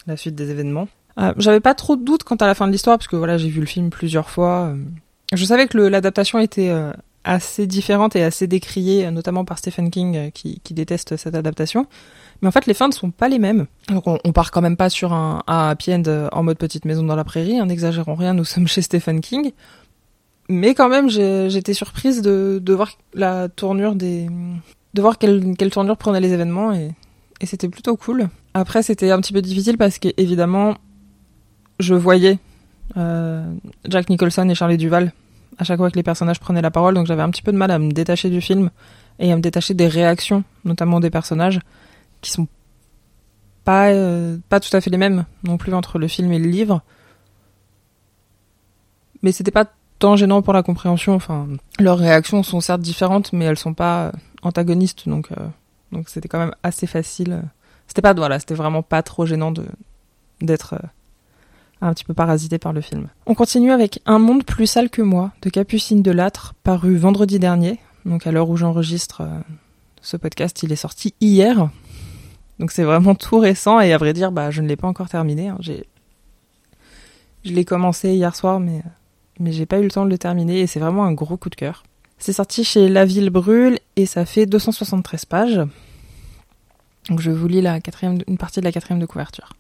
la 0.06 0.16
suite 0.16 0.36
des 0.36 0.50
événements. 0.50 0.88
J'avais 1.38 1.60
pas 1.60 1.74
trop 1.74 1.96
de 1.96 2.04
doutes 2.04 2.22
quant 2.22 2.36
à 2.36 2.46
la 2.46 2.54
fin 2.54 2.66
de 2.66 2.72
l'histoire, 2.72 2.98
parce 2.98 3.08
que 3.08 3.16
voilà, 3.16 3.38
j'ai 3.38 3.48
vu 3.48 3.60
le 3.60 3.66
film 3.66 3.90
plusieurs 3.90 4.30
fois. 4.30 4.74
Je 5.32 5.44
savais 5.44 5.66
que 5.66 5.76
l'adaptation 5.78 6.38
était 6.38 6.72
assez 7.28 7.66
différente 7.66 8.16
et 8.16 8.22
assez 8.22 8.46
décriée, 8.46 9.10
notamment 9.10 9.44
par 9.44 9.58
Stephen 9.58 9.90
King, 9.90 10.30
qui, 10.32 10.60
déteste 10.70 11.16
cette 11.16 11.34
adaptation. 11.34 11.86
Mais 12.40 12.48
en 12.48 12.50
fait, 12.50 12.66
les 12.66 12.74
fins 12.74 12.88
ne 12.88 12.92
sont 12.92 13.10
pas 13.10 13.28
les 13.28 13.38
mêmes. 13.38 13.66
Donc 13.88 14.04
on, 14.06 14.32
part 14.32 14.50
quand 14.50 14.62
même 14.62 14.76
pas 14.76 14.90
sur 14.90 15.12
un, 15.12 15.42
happy 15.46 15.92
end 15.92 16.02
euh, 16.06 16.28
en 16.32 16.42
mode 16.42 16.56
petite 16.56 16.84
maison 16.84 17.02
dans 17.02 17.16
la 17.16 17.24
prairie, 17.24 17.58
hein, 17.58 17.66
n'exagérons 17.66 18.14
rien, 18.14 18.32
nous 18.32 18.44
sommes 18.44 18.68
chez 18.68 18.80
Stephen 18.80 19.20
King. 19.20 19.52
Mais 20.48 20.74
quand 20.74 20.88
même, 20.88 21.10
j'étais 21.10 21.74
surprise 21.74 22.22
de, 22.22 22.58
de 22.62 22.72
voir 22.72 22.92
la 23.12 23.48
tournure 23.48 23.94
des... 23.94 24.28
de 24.94 25.02
voir 25.02 25.18
quelle, 25.18 25.54
quelle 25.58 25.70
tournure 25.70 25.98
prenaient 25.98 26.20
les 26.20 26.32
événements 26.32 26.72
et, 26.72 26.92
et 27.42 27.46
c'était 27.46 27.68
plutôt 27.68 27.96
cool. 27.96 28.28
Après, 28.54 28.82
c'était 28.82 29.10
un 29.10 29.20
petit 29.20 29.34
peu 29.34 29.42
difficile 29.42 29.76
parce 29.76 29.98
qu'évidemment, 29.98 30.76
je 31.78 31.94
voyais 31.94 32.38
euh, 32.96 33.44
Jack 33.86 34.08
Nicholson 34.08 34.48
et 34.48 34.54
Charlie 34.54 34.76
Duval 34.76 35.12
à 35.58 35.64
chaque 35.64 35.78
fois 35.78 35.90
que 35.90 35.97
les 35.97 36.02
personnages 36.02 36.40
prenaient 36.40 36.62
la 36.62 36.70
parole, 36.70 36.94
donc 36.94 37.06
j'avais 37.06 37.23
un 37.23 37.30
petit 37.30 37.42
peu 37.42 37.52
de 37.52 37.56
mal 37.56 37.70
à 37.70 37.78
me 37.78 37.90
détacher 37.90 38.30
du 38.30 38.40
film 38.40 38.70
et 39.18 39.32
à 39.32 39.37
me 39.37 39.40
détacher 39.40 39.75
des 39.75 39.88
réactions, 39.88 40.44
notamment 40.64 41.00
des 41.00 41.11
personnages 41.11 41.61
qui 42.20 42.30
sont 42.30 42.47
pas, 43.64 43.88
euh, 43.88 44.38
pas 44.49 44.61
tout 44.61 44.75
à 44.76 44.80
fait 44.80 44.90
les 44.90 44.97
mêmes 44.97 45.25
non 45.42 45.56
plus 45.56 45.75
entre 45.75 45.99
le 45.99 46.06
film 46.06 46.32
et 46.32 46.38
le 46.38 46.49
livre. 46.49 46.82
Mais 49.23 49.32
c'était 49.32 49.50
pas 49.50 49.66
tant 49.99 50.14
gênant 50.14 50.42
pour 50.42 50.52
la 50.52 50.62
compréhension. 50.62 51.14
Enfin, 51.14 51.49
leurs 51.80 51.99
réactions 51.99 52.44
sont 52.44 52.61
certes 52.61 52.80
différentes, 52.80 53.32
mais 53.32 53.44
elles 53.44 53.58
sont 53.58 53.75
pas 53.75 54.12
antagonistes, 54.42 55.08
donc 55.08 55.32
euh, 55.32 55.47
donc 55.90 56.08
c'était 56.08 56.28
quand 56.28 56.38
même 56.38 56.54
assez 56.62 56.87
facile. 56.87 57.42
C'était 57.88 58.02
pas 58.02 58.14
voilà, 58.14 58.38
c'était 58.38 58.54
vraiment 58.54 58.82
pas 58.82 59.02
trop 59.02 59.26
gênant 59.26 59.50
de 59.50 59.64
d'être 60.40 60.75
euh, 60.75 60.87
un 61.80 61.94
petit 61.94 62.04
peu 62.04 62.14
parasité 62.14 62.58
par 62.58 62.73
le 62.73 62.80
film. 62.80 63.08
On 63.26 63.35
continue 63.35 63.73
avec 63.73 64.00
Un 64.06 64.18
monde 64.18 64.44
plus 64.44 64.66
sale 64.66 64.90
que 64.90 65.02
moi 65.02 65.32
de 65.42 65.50
Capucine 65.50 66.02
de 66.02 66.11
Lattre, 66.11 66.54
paru 66.62 66.97
vendredi 66.97 67.38
dernier. 67.38 67.78
Donc 68.04 68.26
à 68.26 68.32
l'heure 68.32 68.50
où 68.50 68.56
j'enregistre 68.56 69.23
ce 70.00 70.16
podcast, 70.16 70.62
il 70.62 70.73
est 70.73 70.76
sorti 70.76 71.14
hier. 71.20 71.70
Donc 72.58 72.73
c'est 72.73 72.82
vraiment 72.82 73.14
tout 73.14 73.38
récent 73.38 73.80
et 73.80 73.92
à 73.92 73.99
vrai 73.99 74.12
dire, 74.12 74.32
bah, 74.32 74.50
je 74.50 74.62
ne 74.62 74.68
l'ai 74.68 74.76
pas 74.76 74.88
encore 74.88 75.08
terminé. 75.08 75.49
Hein. 75.49 75.58
Je 75.61 77.52
l'ai 77.52 77.64
commencé 77.64 78.14
hier 78.14 78.35
soir, 78.35 78.61
mais, 78.61 78.82
mais 79.38 79.52
j'ai 79.52 79.66
pas 79.66 79.78
eu 79.78 79.85
le 79.85 79.90
temps 79.90 80.04
de 80.04 80.11
le 80.11 80.18
terminer 80.18 80.61
et 80.61 80.66
c'est 80.66 80.80
vraiment 80.80 81.04
un 81.04 81.12
gros 81.12 81.37
coup 81.37 81.50
de 81.50 81.54
cœur. 81.54 81.85
C'est 82.18 82.32
sorti 82.32 82.64
chez 82.64 82.88
La 82.88 83.04
Ville 83.04 83.30
Brûle 83.30 83.78
et 83.97 84.06
ça 84.06 84.25
fait 84.25 84.47
273 84.47 85.25
pages. 85.25 85.61
Donc 87.08 87.20
je 87.20 87.30
vous 87.30 87.47
lis 87.47 87.62
la 87.62 87.80
quatrième, 87.80 88.18
une 88.26 88.38
partie 88.38 88.61
de 88.61 88.64
la 88.64 88.73
quatrième 88.73 89.00
de 89.00 89.06
couverture. 89.06 89.50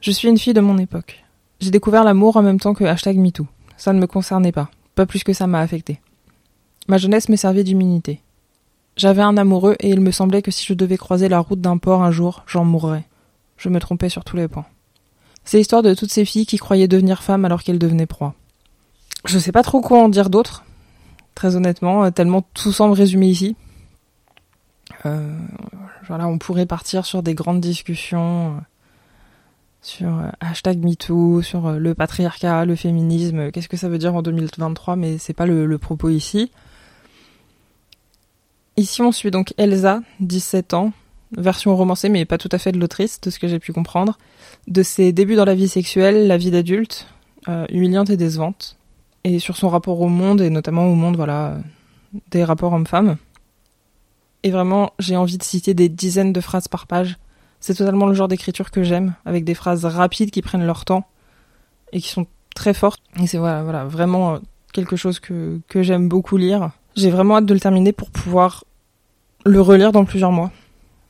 Je 0.00 0.10
suis 0.10 0.28
une 0.28 0.38
fille 0.38 0.54
de 0.54 0.60
mon 0.60 0.78
époque. 0.78 1.22
J'ai 1.60 1.70
découvert 1.70 2.04
l'amour 2.04 2.38
en 2.38 2.42
même 2.42 2.58
temps 2.58 2.72
que 2.72 2.84
hashtag 2.84 3.18
MeToo. 3.18 3.46
Ça 3.76 3.92
ne 3.92 4.00
me 4.00 4.06
concernait 4.06 4.52
pas, 4.52 4.70
pas 4.94 5.04
plus 5.04 5.24
que 5.24 5.34
ça 5.34 5.46
m'a 5.46 5.60
affecté. 5.60 6.00
Ma 6.88 6.96
jeunesse 6.96 7.28
me 7.28 7.36
servait 7.36 7.64
d'immunité. 7.64 8.22
J'avais 8.96 9.22
un 9.22 9.36
amoureux 9.36 9.76
et 9.78 9.90
il 9.90 10.00
me 10.00 10.10
semblait 10.10 10.40
que 10.40 10.50
si 10.50 10.64
je 10.64 10.72
devais 10.72 10.96
croiser 10.96 11.28
la 11.28 11.38
route 11.38 11.60
d'un 11.60 11.76
port 11.76 12.02
un 12.02 12.10
jour, 12.10 12.44
j'en 12.46 12.64
mourrais. 12.64 13.04
Je 13.58 13.68
me 13.68 13.78
trompais 13.78 14.08
sur 14.08 14.24
tous 14.24 14.36
les 14.36 14.48
points. 14.48 14.64
C'est 15.44 15.58
l'histoire 15.58 15.82
de 15.82 15.94
toutes 15.94 16.12
ces 16.12 16.24
filles 16.24 16.46
qui 16.46 16.56
croyaient 16.56 16.88
devenir 16.88 17.22
femmes 17.22 17.44
alors 17.44 17.62
qu'elles 17.62 17.78
devenaient 17.78 18.06
proies. 18.06 18.34
Je 19.26 19.38
sais 19.38 19.52
pas 19.52 19.62
trop 19.62 19.82
quoi 19.82 20.02
en 20.02 20.08
dire 20.08 20.30
d'autre, 20.30 20.64
très 21.34 21.56
honnêtement, 21.56 22.04
euh, 22.04 22.10
tellement 22.10 22.42
tout 22.54 22.72
semble 22.72 22.94
résumé 22.94 23.26
ici. 23.26 23.54
Euh, 25.04 25.38
voilà, 26.06 26.26
on 26.26 26.38
pourrait 26.38 26.66
partir 26.66 27.04
sur 27.04 27.22
des 27.22 27.34
grandes 27.34 27.60
discussions 27.60 28.56
euh, 28.56 28.60
sur 29.82 30.08
euh, 30.08 30.28
hashtag 30.40 30.82
MeToo, 30.84 31.42
sur 31.42 31.72
le 31.72 31.94
patriarcat, 31.94 32.64
le 32.64 32.76
féminisme, 32.76 33.50
qu'est-ce 33.50 33.68
que 33.68 33.76
ça 33.76 33.88
veut 33.88 33.98
dire 33.98 34.14
en 34.14 34.22
2023, 34.22 34.96
mais 34.96 35.18
c'est 35.18 35.32
pas 35.32 35.46
le 35.46 35.78
propos 35.78 36.08
ici. 36.10 36.50
Ici, 38.80 39.02
on 39.02 39.12
suit 39.12 39.30
donc 39.30 39.52
Elsa, 39.58 40.00
17 40.20 40.72
ans, 40.72 40.92
version 41.36 41.76
romancée, 41.76 42.08
mais 42.08 42.24
pas 42.24 42.38
tout 42.38 42.48
à 42.52 42.56
fait 42.56 42.72
de 42.72 42.78
l'autrice, 42.78 43.20
de 43.20 43.28
ce 43.28 43.38
que 43.38 43.46
j'ai 43.46 43.58
pu 43.58 43.74
comprendre, 43.74 44.18
de 44.68 44.82
ses 44.82 45.12
débuts 45.12 45.36
dans 45.36 45.44
la 45.44 45.54
vie 45.54 45.68
sexuelle, 45.68 46.26
la 46.26 46.38
vie 46.38 46.50
d'adulte, 46.50 47.06
euh, 47.48 47.66
humiliante 47.68 48.08
et 48.08 48.16
décevante, 48.16 48.78
et 49.24 49.38
sur 49.38 49.58
son 49.58 49.68
rapport 49.68 50.00
au 50.00 50.08
monde, 50.08 50.40
et 50.40 50.48
notamment 50.48 50.86
au 50.86 50.94
monde, 50.94 51.16
voilà, 51.16 51.58
des 52.30 52.42
rapports 52.42 52.72
hommes-femmes. 52.72 53.18
Et 54.44 54.50
vraiment, 54.50 54.92
j'ai 54.98 55.16
envie 55.16 55.36
de 55.36 55.42
citer 55.42 55.74
des 55.74 55.90
dizaines 55.90 56.32
de 56.32 56.40
phrases 56.40 56.68
par 56.68 56.86
page. 56.86 57.18
C'est 57.60 57.74
totalement 57.74 58.06
le 58.06 58.14
genre 58.14 58.28
d'écriture 58.28 58.70
que 58.70 58.82
j'aime, 58.82 59.14
avec 59.24 59.44
des 59.44 59.54
phrases 59.54 59.84
rapides 59.84 60.30
qui 60.30 60.42
prennent 60.42 60.64
leur 60.64 60.84
temps 60.84 61.06
et 61.92 62.00
qui 62.00 62.08
sont 62.08 62.26
très 62.54 62.74
fortes. 62.74 63.02
Et 63.20 63.26
c'est 63.26 63.38
voilà, 63.38 63.62
voilà, 63.62 63.84
vraiment 63.84 64.38
quelque 64.72 64.96
chose 64.96 65.20
que, 65.20 65.60
que 65.68 65.82
j'aime 65.82 66.08
beaucoup 66.08 66.36
lire. 66.36 66.70
J'ai 66.96 67.10
vraiment 67.10 67.36
hâte 67.36 67.46
de 67.46 67.54
le 67.54 67.60
terminer 67.60 67.92
pour 67.92 68.10
pouvoir 68.10 68.64
le 69.44 69.60
relire 69.60 69.92
dans 69.92 70.04
plusieurs 70.04 70.32
mois. 70.32 70.50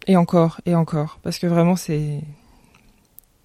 Et 0.07 0.17
encore, 0.17 0.61
et 0.67 0.75
encore. 0.75 1.19
Parce 1.23 1.39
que 1.39 1.47
vraiment, 1.47 1.77
c'est. 1.77 2.21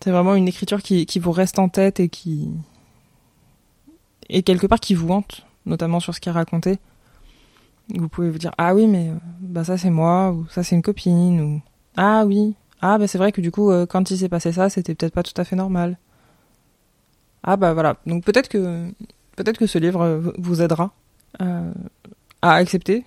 C'est 0.01 0.11
vraiment 0.11 0.35
une 0.35 0.47
écriture 0.47 0.83
qui, 0.83 1.07
qui 1.07 1.19
vous 1.19 1.31
reste 1.31 1.57
en 1.57 1.67
tête 1.67 1.99
et 1.99 2.09
qui. 2.09 2.49
Et 4.29 4.43
quelque 4.43 4.67
part 4.67 4.79
qui 4.79 4.93
vous 4.93 5.09
hante, 5.09 5.45
notamment 5.65 5.99
sur 5.99 6.13
ce 6.13 6.19
qui 6.19 6.29
est 6.29 6.31
raconté. 6.31 6.77
Vous 7.93 8.07
pouvez 8.09 8.29
vous 8.29 8.37
dire 8.37 8.51
Ah 8.57 8.73
oui, 8.73 8.87
mais 8.87 9.11
bah 9.41 9.63
ça 9.63 9.77
c'est 9.77 9.89
moi, 9.89 10.31
ou 10.31 10.47
ça 10.49 10.63
c'est 10.63 10.75
une 10.75 10.81
copine, 10.81 11.41
ou 11.41 11.61
Ah 11.97 12.23
oui, 12.25 12.55
ah 12.87 12.99
bah 12.99 13.07
c'est 13.07 13.17
vrai 13.17 13.31
que 13.31 13.41
du 13.41 13.49
coup, 13.49 13.71
euh, 13.71 13.87
quand 13.87 14.11
il 14.11 14.17
s'est 14.17 14.29
passé 14.29 14.51
ça, 14.51 14.69
c'était 14.69 14.93
peut-être 14.93 15.13
pas 15.13 15.23
tout 15.23 15.33
à 15.37 15.43
fait 15.43 15.55
normal. 15.55 15.97
Ah 17.41 17.57
bah 17.57 17.73
voilà. 17.73 17.97
Donc 18.05 18.23
peut-être 18.23 18.47
que 18.47 18.91
peut-être 19.35 19.57
que 19.57 19.65
ce 19.65 19.79
livre 19.79 20.33
vous 20.37 20.61
aidera 20.61 20.91
euh, 21.41 21.73
à 22.43 22.53
accepter 22.53 23.03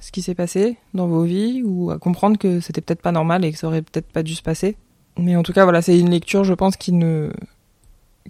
ce 0.00 0.12
qui 0.12 0.22
s'est 0.22 0.34
passé 0.34 0.78
dans 0.94 1.08
vos 1.08 1.24
vies 1.24 1.62
ou 1.62 1.90
à 1.90 1.98
comprendre 1.98 2.38
que 2.38 2.60
c'était 2.60 2.80
peut-être 2.80 3.02
pas 3.02 3.12
normal 3.12 3.44
et 3.44 3.52
que 3.52 3.58
ça 3.58 3.66
aurait 3.66 3.82
peut-être 3.82 4.10
pas 4.10 4.22
dû 4.22 4.34
se 4.34 4.42
passer. 4.42 4.76
Mais 5.18 5.36
en 5.36 5.42
tout 5.42 5.52
cas, 5.52 5.64
voilà, 5.64 5.82
c'est 5.82 5.98
une 5.98 6.10
lecture, 6.10 6.44
je 6.44 6.54
pense, 6.54 6.78
qui 6.78 6.92
ne 6.92 7.30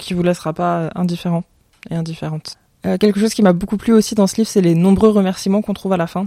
qui 0.00 0.14
vous 0.14 0.22
laissera 0.24 0.52
pas 0.52 0.90
indifférent 0.96 1.44
et 1.90 1.94
indifférente. 1.94 2.58
Euh, 2.86 2.98
quelque 2.98 3.20
chose 3.20 3.34
qui 3.34 3.42
m'a 3.42 3.52
beaucoup 3.52 3.76
plu 3.76 3.92
aussi 3.92 4.16
dans 4.16 4.26
ce 4.26 4.34
livre, 4.36 4.48
c'est 4.48 4.62
les 4.62 4.74
nombreux 4.74 5.10
remerciements 5.10 5.62
qu'on 5.62 5.74
trouve 5.74 5.92
à 5.92 5.96
la 5.96 6.08
fin. 6.08 6.26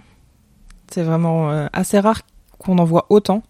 C'est 0.89 1.03
vraiment 1.03 1.51
euh, 1.51 1.67
assez 1.74 2.00
rare 2.00 2.22
qu'on 2.58 2.77
en 2.77 2.86
voit 2.86 3.05
autant 3.10 3.43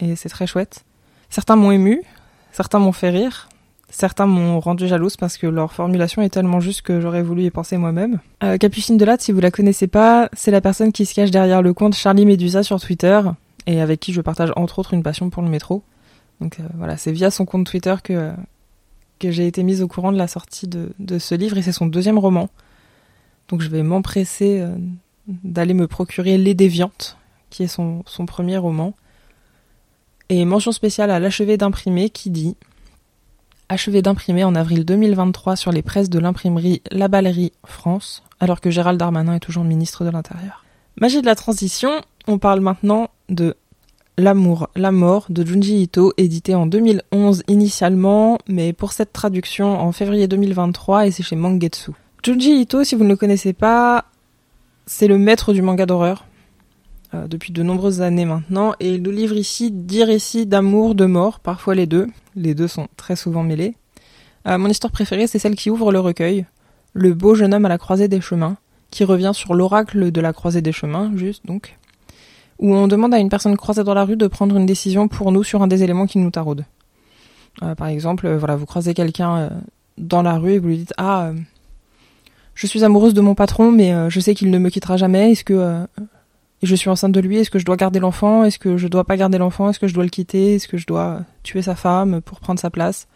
et 0.00 0.16
c'est 0.16 0.28
très 0.28 0.46
chouette. 0.46 0.84
Certains 1.30 1.56
m'ont 1.56 1.70
ému, 1.70 2.02
certains 2.52 2.78
m'ont 2.78 2.92
fait 2.92 3.10
rire, 3.10 3.48
Certains 3.88 4.26
m'ont 4.26 4.58
rendu 4.58 4.88
jalouse 4.88 5.16
parce 5.16 5.36
que 5.36 5.46
leur 5.46 5.72
formulation 5.72 6.20
est 6.20 6.28
tellement 6.28 6.58
juste 6.58 6.82
que 6.82 7.00
j'aurais 7.00 7.22
voulu 7.22 7.44
y 7.44 7.50
penser 7.50 7.76
moi-même. 7.76 8.18
Euh, 8.42 8.58
Capucine 8.58 8.96
Delatte, 8.96 9.22
si 9.22 9.30
vous 9.30 9.40
la 9.40 9.52
connaissez 9.52 9.86
pas, 9.86 10.28
c'est 10.32 10.50
la 10.50 10.60
personne 10.60 10.92
qui 10.92 11.06
se 11.06 11.14
cache 11.14 11.30
derrière 11.30 11.62
le 11.62 11.72
compte 11.72 11.94
Charlie 11.94 12.26
Medusa 12.26 12.62
sur 12.64 12.80
Twitter 12.80 13.20
et 13.66 13.80
avec 13.80 14.00
qui 14.00 14.12
je 14.12 14.20
partage 14.20 14.52
entre 14.56 14.80
autres 14.80 14.92
une 14.92 15.04
passion 15.04 15.30
pour 15.30 15.42
le 15.42 15.48
métro. 15.48 15.82
Donc 16.40 16.58
euh, 16.58 16.64
voilà, 16.74 16.96
c'est 16.96 17.12
via 17.12 17.30
son 17.30 17.44
compte 17.44 17.66
Twitter 17.66 17.94
que, 18.02 18.32
j'ai 19.22 19.46
été 19.46 19.62
mise 19.62 19.82
au 19.82 19.88
courant 19.88 20.12
de 20.12 20.18
la 20.18 20.28
sortie 20.28 20.68
de, 20.68 21.18
ce 21.18 21.34
livre 21.34 21.56
et 21.56 21.62
c'est 21.62 21.72
son 21.72 21.86
deuxième 21.86 22.18
roman. 22.18 22.50
Donc 23.48 23.60
je 23.60 23.68
vais 23.68 23.84
m'empresser 23.84 24.60
euh, 24.60 24.74
d'aller 25.26 25.74
me 25.74 25.86
procurer 25.86 26.38
Les 26.38 26.54
Déviantes, 26.54 27.16
qui 27.50 27.62
est 27.62 27.68
son 27.68 28.02
premier 28.26 28.58
roman. 28.58 28.94
Et 30.28 30.44
mention 30.44 30.72
spéciale 30.72 31.10
à 31.10 31.20
l'achevé 31.20 31.56
d'imprimer 31.56 32.10
qui 32.10 32.30
dit 32.30 32.56
achevé 33.68 34.02
d'imprimer 34.02 34.44
en 34.44 34.54
avril 34.54 34.84
2023 34.84 35.56
sur 35.56 35.72
les 35.72 35.82
presses 35.82 36.10
de 36.10 36.18
l'imprimerie 36.18 36.82
La 36.90 37.08
Ballerie 37.08 37.52
France, 37.64 38.22
alors 38.40 38.60
que 38.60 38.70
Gérald 38.70 38.98
Darmanin 38.98 39.34
est 39.34 39.40
toujours 39.40 39.64
ministre 39.64 40.04
de 40.04 40.10
l'Intérieur. 40.10 40.64
Magie 41.00 41.20
de 41.20 41.26
la 41.26 41.34
transition, 41.34 41.90
on 42.26 42.38
parle 42.38 42.60
maintenant 42.60 43.10
de 43.28 43.56
L'amour, 44.18 44.70
la 44.74 44.92
mort 44.92 45.26
de 45.28 45.44
Junji 45.44 45.82
Ito, 45.82 46.14
édité 46.16 46.54
en 46.54 46.64
2011 46.64 47.42
initialement, 47.48 48.38
mais 48.48 48.72
pour 48.72 48.92
cette 48.92 49.12
traduction 49.12 49.78
en 49.78 49.92
février 49.92 50.26
2023 50.26 51.06
et 51.06 51.10
c'est 51.10 51.22
chez 51.22 51.36
Mangetsu. 51.36 51.90
Junji 52.22 52.62
Ito, 52.62 52.82
si 52.82 52.94
vous 52.94 53.04
ne 53.04 53.10
le 53.10 53.16
connaissez 53.16 53.52
pas, 53.52 54.06
c'est 54.86 55.06
le 55.06 55.18
maître 55.18 55.52
du 55.52 55.60
manga 55.60 55.84
d'horreur 55.84 56.24
euh, 57.14 57.28
depuis 57.28 57.52
de 57.52 57.62
nombreuses 57.62 58.00
années 58.00 58.24
maintenant 58.24 58.74
et 58.80 58.94
il 58.94 59.02
nous 59.02 59.10
livre 59.10 59.36
ici 59.36 59.70
dix 59.70 60.02
récits 60.02 60.46
d'amour, 60.46 60.94
de 60.94 61.06
mort, 61.06 61.40
parfois 61.40 61.74
les 61.74 61.86
deux, 61.86 62.08
les 62.34 62.54
deux 62.54 62.68
sont 62.68 62.88
très 62.96 63.16
souvent 63.16 63.42
mêlés. 63.42 63.76
Euh, 64.46 64.58
mon 64.58 64.68
histoire 64.68 64.90
préférée, 64.90 65.26
c'est 65.26 65.38
celle 65.38 65.54
qui 65.54 65.70
ouvre 65.70 65.92
le 65.92 66.00
recueil, 66.00 66.46
Le 66.92 67.14
beau 67.14 67.34
jeune 67.34 67.54
homme 67.54 67.64
à 67.64 67.68
la 67.68 67.78
croisée 67.78 68.08
des 68.08 68.20
chemins, 68.20 68.56
qui 68.90 69.04
revient 69.04 69.32
sur 69.34 69.54
l'oracle 69.54 70.10
de 70.10 70.20
la 70.20 70.32
croisée 70.32 70.62
des 70.62 70.72
chemins, 70.72 71.12
juste 71.14 71.46
donc, 71.46 71.76
où 72.58 72.74
on 72.74 72.88
demande 72.88 73.14
à 73.14 73.18
une 73.18 73.28
personne 73.28 73.56
croisée 73.56 73.84
dans 73.84 73.94
la 73.94 74.04
rue 74.04 74.16
de 74.16 74.26
prendre 74.26 74.56
une 74.56 74.66
décision 74.66 75.06
pour 75.06 75.30
nous 75.30 75.44
sur 75.44 75.62
un 75.62 75.68
des 75.68 75.82
éléments 75.82 76.06
qui 76.06 76.18
nous 76.18 76.30
taraude. 76.30 76.64
Euh, 77.62 77.74
par 77.74 77.88
exemple, 77.88 78.28
voilà, 78.34 78.56
vous 78.56 78.66
croisez 78.66 78.94
quelqu'un 78.94 79.50
dans 79.98 80.22
la 80.22 80.38
rue 80.38 80.54
et 80.54 80.58
vous 80.58 80.68
lui 80.68 80.78
dites 80.78 80.94
Ah, 80.98 81.32
je 82.54 82.66
suis 82.66 82.84
amoureuse 82.84 83.14
de 83.14 83.20
mon 83.20 83.34
patron, 83.34 83.70
mais 83.70 83.92
je 84.10 84.20
sais 84.20 84.34
qu'il 84.34 84.50
ne 84.50 84.58
me 84.58 84.70
quittera 84.70 84.96
jamais. 84.96 85.32
Est-ce 85.32 85.44
que 85.44 85.86
je 86.62 86.74
suis 86.74 86.88
enceinte 86.88 87.12
de 87.12 87.20
lui, 87.20 87.38
est-ce 87.38 87.50
que 87.50 87.58
je 87.58 87.64
dois 87.64 87.76
garder 87.76 88.00
l'enfant? 88.00 88.44
Est-ce 88.44 88.58
que 88.58 88.76
je 88.76 88.88
dois 88.88 89.04
pas 89.04 89.16
garder 89.16 89.38
l'enfant? 89.38 89.68
Est-ce 89.68 89.78
que 89.78 89.88
je 89.88 89.94
dois 89.94 90.04
le 90.04 90.10
quitter? 90.10 90.54
Est-ce 90.54 90.68
que 90.68 90.78
je 90.78 90.86
dois 90.86 91.20
tuer 91.42 91.62
sa 91.62 91.74
femme 91.74 92.22
pour 92.22 92.40
prendre 92.40 92.58
sa 92.58 92.70
place? 92.70 93.08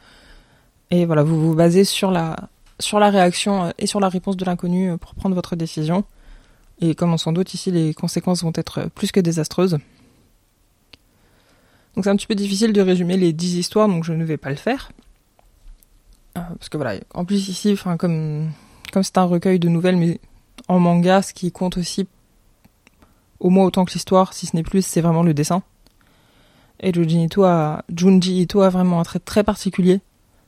Et 0.91 1.07
voilà, 1.07 1.23
vous 1.23 1.41
vous 1.41 1.55
basez 1.55 1.85
sur 1.85 2.11
la, 2.11 2.37
sur 2.79 2.99
la 2.99 3.11
réaction 3.11 3.65
euh, 3.65 3.71
et 3.79 3.87
sur 3.87 4.01
la 4.01 4.09
réponse 4.09 4.37
de 4.37 4.45
l'inconnu 4.45 4.91
euh, 4.91 4.97
pour 4.97 5.15
prendre 5.15 5.35
votre 5.35 5.57
décision. 5.57 6.05
Et 6.81 6.95
comme 6.95 7.13
on 7.13 7.19
s'en 7.19 7.33
doute 7.33 7.55
ici, 7.55 7.71
les 7.71 7.95
conséquences 7.95 8.43
vont 8.43 8.53
être 8.55 8.89
plus 8.95 9.13
que 9.13 9.21
désastreuses. 9.21 9.79
Donc 11.95 12.05
c'est 12.05 12.11
un 12.11 12.17
petit 12.17 12.27
peu 12.27 12.35
difficile 12.35 12.73
de 12.73 12.81
résumer 12.81 13.17
les 13.17 13.33
dix 13.33 13.57
histoires, 13.57 13.89
donc 13.89 14.05
je 14.05 14.13
ne 14.13 14.25
vais 14.25 14.37
pas 14.37 14.51
le 14.51 14.57
faire. 14.57 14.93
Euh, 16.37 16.41
parce 16.59 16.69
que 16.69 16.77
voilà, 16.77 17.01
en 17.15 17.25
plus 17.25 17.49
ici, 17.49 17.73
enfin 17.73 17.97
comme 17.97 18.51
comme 18.93 19.03
c'est 19.03 19.19
un 19.19 19.25
recueil 19.25 19.59
de 19.59 19.69
nouvelles, 19.69 19.97
mais 19.97 20.21
en 20.69 20.79
manga, 20.79 21.23
ce 21.23 21.33
qui 21.33 21.53
compte 21.53 21.77
aussi 21.77 22.07
au 23.41 23.51
moins 23.51 23.65
autant 23.65 23.85
que 23.85 23.93
l'histoire, 23.93 24.33
si 24.35 24.47
ce 24.47 24.55
n'est 24.55 24.63
plus, 24.63 24.85
c'est 24.85 25.01
vraiment 25.01 25.23
le 25.23 25.35
dessin. 25.35 25.63
Et 26.81 26.93
Junji 26.93 27.25
Ito 27.25 27.43
a, 27.45 27.83
a 27.85 28.69
vraiment 28.71 29.01
un 29.01 29.03
trait 29.03 29.19
très 29.19 29.45
particulier, 29.45 30.01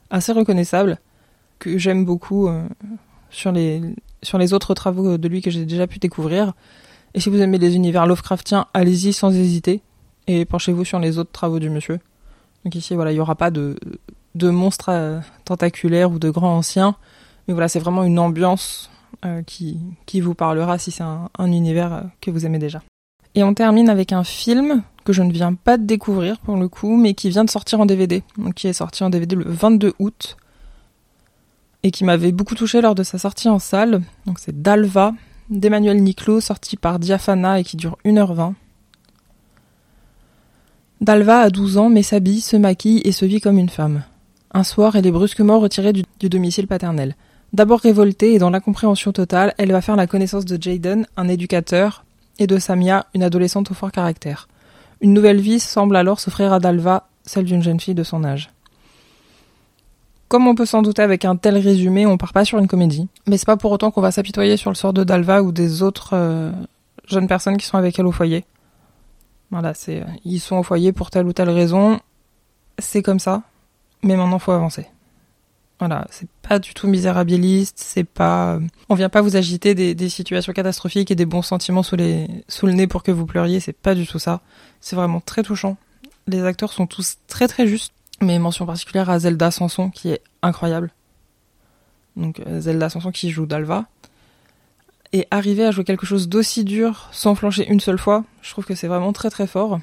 assez 0.09 0.31
reconnaissable, 0.31 0.99
que 1.59 1.77
j'aime 1.77 2.05
beaucoup 2.05 2.47
euh, 2.47 2.63
sur, 3.29 3.51
les, 3.51 3.81
sur 4.21 4.37
les 4.37 4.53
autres 4.53 4.73
travaux 4.73 5.17
de 5.17 5.27
lui 5.27 5.41
que 5.41 5.51
j'ai 5.51 5.65
déjà 5.65 5.87
pu 5.87 5.99
découvrir. 5.99 6.53
Et 7.13 7.19
si 7.19 7.29
vous 7.29 7.39
aimez 7.39 7.59
les 7.59 7.75
univers 7.75 8.07
Lovecraftiens, 8.07 8.65
allez-y 8.73 9.13
sans 9.13 9.35
hésiter 9.35 9.81
et 10.27 10.45
penchez-vous 10.45 10.85
sur 10.85 10.99
les 10.99 11.17
autres 11.17 11.31
travaux 11.31 11.59
du 11.59 11.69
monsieur. 11.69 11.99
Donc 12.63 12.75
ici, 12.75 12.95
voilà, 12.95 13.11
il 13.11 13.15
n'y 13.15 13.19
aura 13.19 13.35
pas 13.35 13.51
de, 13.51 13.77
de 14.35 14.49
monstres 14.49 14.89
euh, 14.89 15.19
tentaculaires 15.45 16.11
ou 16.11 16.17
de 16.17 16.29
grands 16.29 16.57
anciens, 16.57 16.95
mais 17.47 17.53
voilà, 17.53 17.67
c'est 17.67 17.79
vraiment 17.79 18.03
une 18.03 18.19
ambiance 18.19 18.89
qui, 19.45 19.79
qui 20.05 20.21
vous 20.21 20.35
parlera 20.35 20.77
si 20.77 20.91
c'est 20.91 21.03
un, 21.03 21.29
univers 21.39 21.93
euh, 21.93 22.01
que 22.21 22.31
vous 22.31 22.45
aimez 22.45 22.59
déjà. 22.59 22.81
Et 23.35 23.43
on 23.43 23.53
termine 23.53 23.89
avec 23.89 24.13
un 24.13 24.23
film 24.23 24.83
que 25.05 25.13
je 25.13 25.23
ne 25.23 25.31
viens 25.31 25.53
pas 25.53 25.77
de 25.77 25.85
découvrir 25.85 26.39
pour 26.39 26.55
le 26.55 26.67
coup, 26.67 26.95
mais 26.95 27.13
qui 27.13 27.29
vient 27.29 27.43
de 27.43 27.49
sortir 27.49 27.79
en 27.79 27.85
DVD, 27.85 28.23
qui 28.55 28.67
est 28.67 28.73
sorti 28.73 29.03
en 29.03 29.09
DVD 29.09 29.35
le 29.35 29.45
22 29.45 29.93
août, 29.99 30.37
et 31.81 31.91
qui 31.91 32.03
m'avait 32.03 32.31
beaucoup 32.31 32.55
touché 32.55 32.81
lors 32.81 32.95
de 32.95 33.03
sa 33.03 33.17
sortie 33.17 33.49
en 33.49 33.59
salle. 33.59 34.01
C'est 34.37 34.61
Dalva, 34.61 35.13
d'Emmanuel 35.49 36.01
Niclot, 36.01 36.39
sorti 36.41 36.77
par 36.77 36.99
Diafana 36.99 37.59
et 37.59 37.63
qui 37.63 37.75
dure 37.75 37.97
1h20. 38.05 38.53
Dalva 41.01 41.39
a 41.39 41.49
12 41.49 41.77
ans, 41.77 41.89
mais 41.89 42.03
s'habille, 42.03 42.39
se 42.39 42.55
maquille 42.55 43.01
et 43.03 43.11
se 43.11 43.25
vit 43.25 43.41
comme 43.41 43.57
une 43.57 43.69
femme. 43.69 44.03
Un 44.53 44.63
soir, 44.63 44.95
elle 44.95 45.07
est 45.07 45.11
brusquement 45.11 45.59
retirée 45.59 45.91
du 45.91 46.29
domicile 46.29 46.67
paternel. 46.67 47.15
D'abord 47.53 47.81
révoltée 47.81 48.33
et 48.33 48.39
dans 48.39 48.49
l'incompréhension 48.49 49.11
totale, 49.11 49.53
elle 49.59 49.71
va 49.71 49.81
faire 49.81 49.95
la 49.95 50.07
connaissance 50.07 50.45
de 50.45 50.61
Jaden, 50.61 51.05
un 51.15 51.27
éducateur, 51.27 52.03
et 52.39 52.47
de 52.47 52.57
Samia, 52.57 53.05
une 53.13 53.21
adolescente 53.21 53.69
au 53.69 53.75
fort 53.75 53.91
caractère. 53.91 54.47
Une 55.01 55.13
nouvelle 55.13 55.39
vie 55.39 55.59
semble 55.59 55.95
alors 55.95 56.19
s'offrir 56.19 56.51
à 56.51 56.59
Dalva, 56.59 57.07
celle 57.25 57.45
d'une 57.45 57.61
jeune 57.61 57.79
fille 57.79 57.93
de 57.93 58.03
son 58.03 58.23
âge. 58.23 58.49
Comme 60.29 60.47
on 60.47 60.55
peut 60.55 60.65
s'en 60.65 60.81
douter 60.81 61.03
avec 61.03 61.25
un 61.25 61.35
tel 61.35 61.57
résumé, 61.57 62.07
on 62.07 62.17
part 62.17 62.33
pas 62.33 62.43
sur 62.43 62.57
une 62.57 62.67
comédie, 62.67 63.07
mais 63.27 63.37
c'est 63.37 63.45
pas 63.45 63.57
pour 63.57 63.71
autant 63.71 63.91
qu'on 63.91 64.01
va 64.01 64.11
s'apitoyer 64.11 64.57
sur 64.57 64.71
le 64.71 64.75
sort 64.75 64.93
de 64.93 65.03
Dalva 65.03 65.43
ou 65.43 65.51
des 65.51 65.83
autres 65.83 66.11
euh, 66.13 66.51
jeunes 67.07 67.27
personnes 67.27 67.57
qui 67.57 67.67
sont 67.67 67.77
avec 67.77 67.99
elle 67.99 68.07
au 68.07 68.11
foyer. 68.11 68.45
Voilà, 69.51 69.75
c'est 69.75 70.01
euh, 70.01 70.05
ils 70.25 70.39
sont 70.39 70.55
au 70.55 70.63
foyer 70.63 70.91
pour 70.91 71.11
telle 71.11 71.27
ou 71.27 71.33
telle 71.33 71.51
raison, 71.51 71.99
c'est 72.79 73.03
comme 73.03 73.19
ça, 73.19 73.43
mais 74.01 74.17
maintenant 74.17 74.39
faut 74.39 74.53
avancer. 74.53 74.87
Voilà, 75.79 76.07
c'est 76.11 76.29
pas 76.41 76.59
du 76.59 76.73
tout 76.73 76.87
misérabiliste, 76.87 77.77
c'est 77.77 78.03
pas, 78.03 78.59
on 78.89 78.95
vient 78.95 79.09
pas 79.09 79.21
vous 79.21 79.35
agiter 79.35 79.73
des, 79.73 80.09
situations 80.09 80.53
catastrophiques 80.53 81.11
et 81.11 81.15
des 81.15 81.25
bons 81.25 81.41
sentiments 81.41 81.83
sous 81.83 81.97
sous 82.47 82.67
le 82.67 82.73
nez 82.73 82.87
pour 82.87 83.03
que 83.03 83.11
vous 83.11 83.25
pleuriez, 83.25 83.59
c'est 83.59 83.73
pas 83.73 83.95
du 83.95 84.07
tout 84.07 84.19
ça. 84.19 84.41
C'est 84.79 84.95
vraiment 84.95 85.19
très 85.19 85.43
touchant. 85.43 85.77
Les 86.27 86.43
acteurs 86.43 86.71
sont 86.71 86.87
tous 86.87 87.17
très 87.27 87.47
très 87.47 87.67
justes, 87.67 87.93
mais 88.21 88.39
mention 88.39 88.65
particulière 88.65 89.09
à 89.09 89.19
Zelda 89.19 89.51
Sanson 89.51 89.89
qui 89.89 90.09
est 90.09 90.21
incroyable. 90.41 90.91
Donc 92.15 92.39
euh, 92.39 92.61
Zelda 92.61 92.89
Sanson 92.89 93.11
qui 93.11 93.31
joue 93.31 93.45
Dalva. 93.45 93.85
et 95.11 95.27
arriver 95.31 95.65
à 95.65 95.71
jouer 95.71 95.83
quelque 95.83 96.05
chose 96.05 96.29
d'aussi 96.29 96.63
dur 96.63 97.09
sans 97.11 97.35
flancher 97.35 97.67
une 97.69 97.79
seule 97.79 97.97
fois, 97.97 98.23
je 98.41 98.51
trouve 98.51 98.65
que 98.65 98.75
c'est 98.75 98.87
vraiment 98.87 99.11
très 99.11 99.29
très 99.29 99.47
fort. 99.47 99.79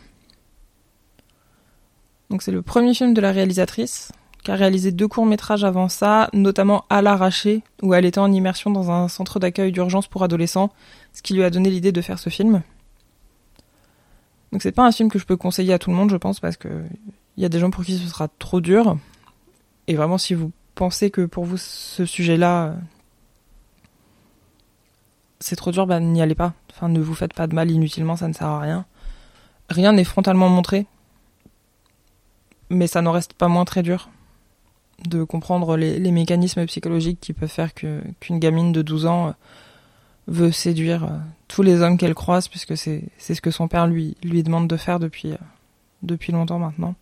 Donc 2.30 2.42
c'est 2.42 2.52
le 2.52 2.62
premier 2.62 2.94
film 2.94 3.12
de 3.12 3.20
la 3.20 3.32
réalisatrice, 3.32 4.12
qui 4.42 4.50
a 4.50 4.54
réalisé 4.54 4.92
deux 4.92 5.08
courts-métrages 5.08 5.64
avant 5.64 5.88
ça, 5.88 6.30
notamment 6.32 6.84
À 6.88 7.02
l'arraché, 7.02 7.62
où 7.82 7.94
elle 7.94 8.04
était 8.04 8.20
en 8.20 8.32
immersion 8.32 8.70
dans 8.70 8.90
un 8.90 9.08
centre 9.08 9.38
d'accueil 9.38 9.72
d'urgence 9.72 10.06
pour 10.06 10.22
adolescents, 10.22 10.70
ce 11.12 11.22
qui 11.22 11.34
lui 11.34 11.42
a 11.42 11.50
donné 11.50 11.70
l'idée 11.70 11.92
de 11.92 12.00
faire 12.00 12.18
ce 12.18 12.30
film. 12.30 12.62
Donc 14.52 14.62
c'est 14.62 14.72
pas 14.72 14.86
un 14.86 14.92
film 14.92 15.10
que 15.10 15.18
je 15.18 15.26
peux 15.26 15.36
conseiller 15.36 15.72
à 15.72 15.78
tout 15.78 15.90
le 15.90 15.96
monde, 15.96 16.10
je 16.10 16.16
pense, 16.16 16.40
parce 16.40 16.56
que 16.56 16.68
il 17.36 17.42
y 17.42 17.46
a 17.46 17.48
des 17.48 17.58
gens 17.58 17.70
pour 17.70 17.84
qui 17.84 17.96
ce 17.96 18.08
sera 18.08 18.28
trop 18.38 18.60
dur. 18.60 18.96
Et 19.86 19.94
vraiment, 19.94 20.18
si 20.18 20.34
vous 20.34 20.52
pensez 20.74 21.10
que 21.10 21.24
pour 21.26 21.44
vous 21.44 21.56
ce 21.56 22.04
sujet-là 22.04 22.74
c'est 25.40 25.56
trop 25.56 25.72
dur, 25.72 25.86
bah 25.86 26.00
n'y 26.00 26.20
allez 26.20 26.34
pas. 26.34 26.52
Enfin, 26.70 26.88
ne 26.88 27.00
vous 27.00 27.14
faites 27.14 27.32
pas 27.32 27.46
de 27.46 27.54
mal 27.54 27.70
inutilement, 27.70 28.16
ça 28.16 28.28
ne 28.28 28.32
sert 28.34 28.46
à 28.46 28.60
rien. 28.60 28.84
Rien 29.70 29.92
n'est 29.92 30.04
frontalement 30.04 30.48
montré, 30.48 30.86
mais 32.68 32.86
ça 32.86 33.02
n'en 33.02 33.12
reste 33.12 33.32
pas 33.32 33.48
moins 33.48 33.64
très 33.64 33.82
dur 33.82 34.10
de 35.08 35.24
comprendre 35.24 35.76
les, 35.76 36.10
mécanismes 36.10 36.66
psychologiques 36.66 37.20
qui 37.20 37.32
peuvent 37.32 37.48
faire 37.50 37.74
qu'une 37.74 38.38
gamine 38.38 38.72
de 38.72 38.82
12 38.82 39.06
ans 39.06 39.34
veut 40.26 40.52
séduire 40.52 41.04
euh, 41.04 41.18
tous 41.48 41.62
les 41.62 41.82
hommes 41.82 41.98
qu'elle 41.98 42.14
croise, 42.14 42.48
puisque 42.48 42.76
c'est 42.76 43.10
ce 43.18 43.40
que 43.40 43.50
son 43.50 43.68
père 43.68 43.86
lui, 43.86 44.16
lui 44.22 44.42
demande 44.42 44.68
de 44.68 44.76
faire 44.76 45.00
depuis, 45.00 45.32
euh, 45.32 45.36
depuis 46.02 46.32
longtemps 46.32 46.58
maintenant. 46.58 46.94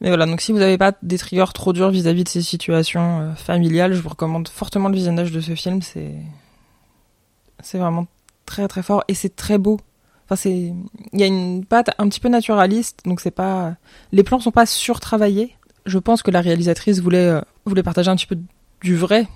Mais 0.00 0.08
voilà, 0.08 0.26
donc 0.26 0.40
si 0.40 0.52
vous 0.52 0.58
n'avez 0.58 0.78
pas 0.78 0.92
des 1.02 1.18
triggers 1.18 1.52
trop 1.54 1.72
durs 1.72 1.90
vis-à-vis 1.90 2.24
de 2.24 2.28
ces 2.28 2.42
situations 2.42 3.20
euh, 3.20 3.34
familiales, 3.34 3.94
je 3.94 4.00
vous 4.00 4.10
recommande 4.10 4.48
fortement 4.48 4.88
le 4.88 4.94
visionnage 4.94 5.32
de 5.32 5.40
ce 5.40 5.54
film. 5.54 5.82
C'est 5.82 6.14
c'est 7.62 7.78
vraiment 7.78 8.06
très 8.44 8.68
très 8.68 8.82
fort 8.82 9.02
et 9.08 9.14
c'est 9.14 9.34
très 9.34 9.58
beau. 9.58 9.80
Enfin, 10.26 10.36
c'est 10.36 10.72
il 11.12 11.20
y 11.20 11.22
a 11.22 11.26
une 11.26 11.64
patte 11.64 11.90
un 11.98 12.08
petit 12.08 12.20
peu 12.20 12.28
naturaliste, 12.28 13.00
donc 13.04 13.20
c'est 13.20 13.30
pas 13.30 13.76
les 14.12 14.22
plans 14.22 14.40
sont 14.40 14.50
pas 14.50 14.66
surtravaillés. 14.66 15.54
Je 15.86 15.98
pense 15.98 16.22
que 16.22 16.30
la 16.30 16.40
réalisatrice 16.40 17.00
voulait 17.00 17.40
voulait 17.64 17.82
partager 17.82 18.10
un 18.10 18.16
petit 18.16 18.26
peu 18.26 18.38
du 18.82 18.96
vrai 18.96 19.28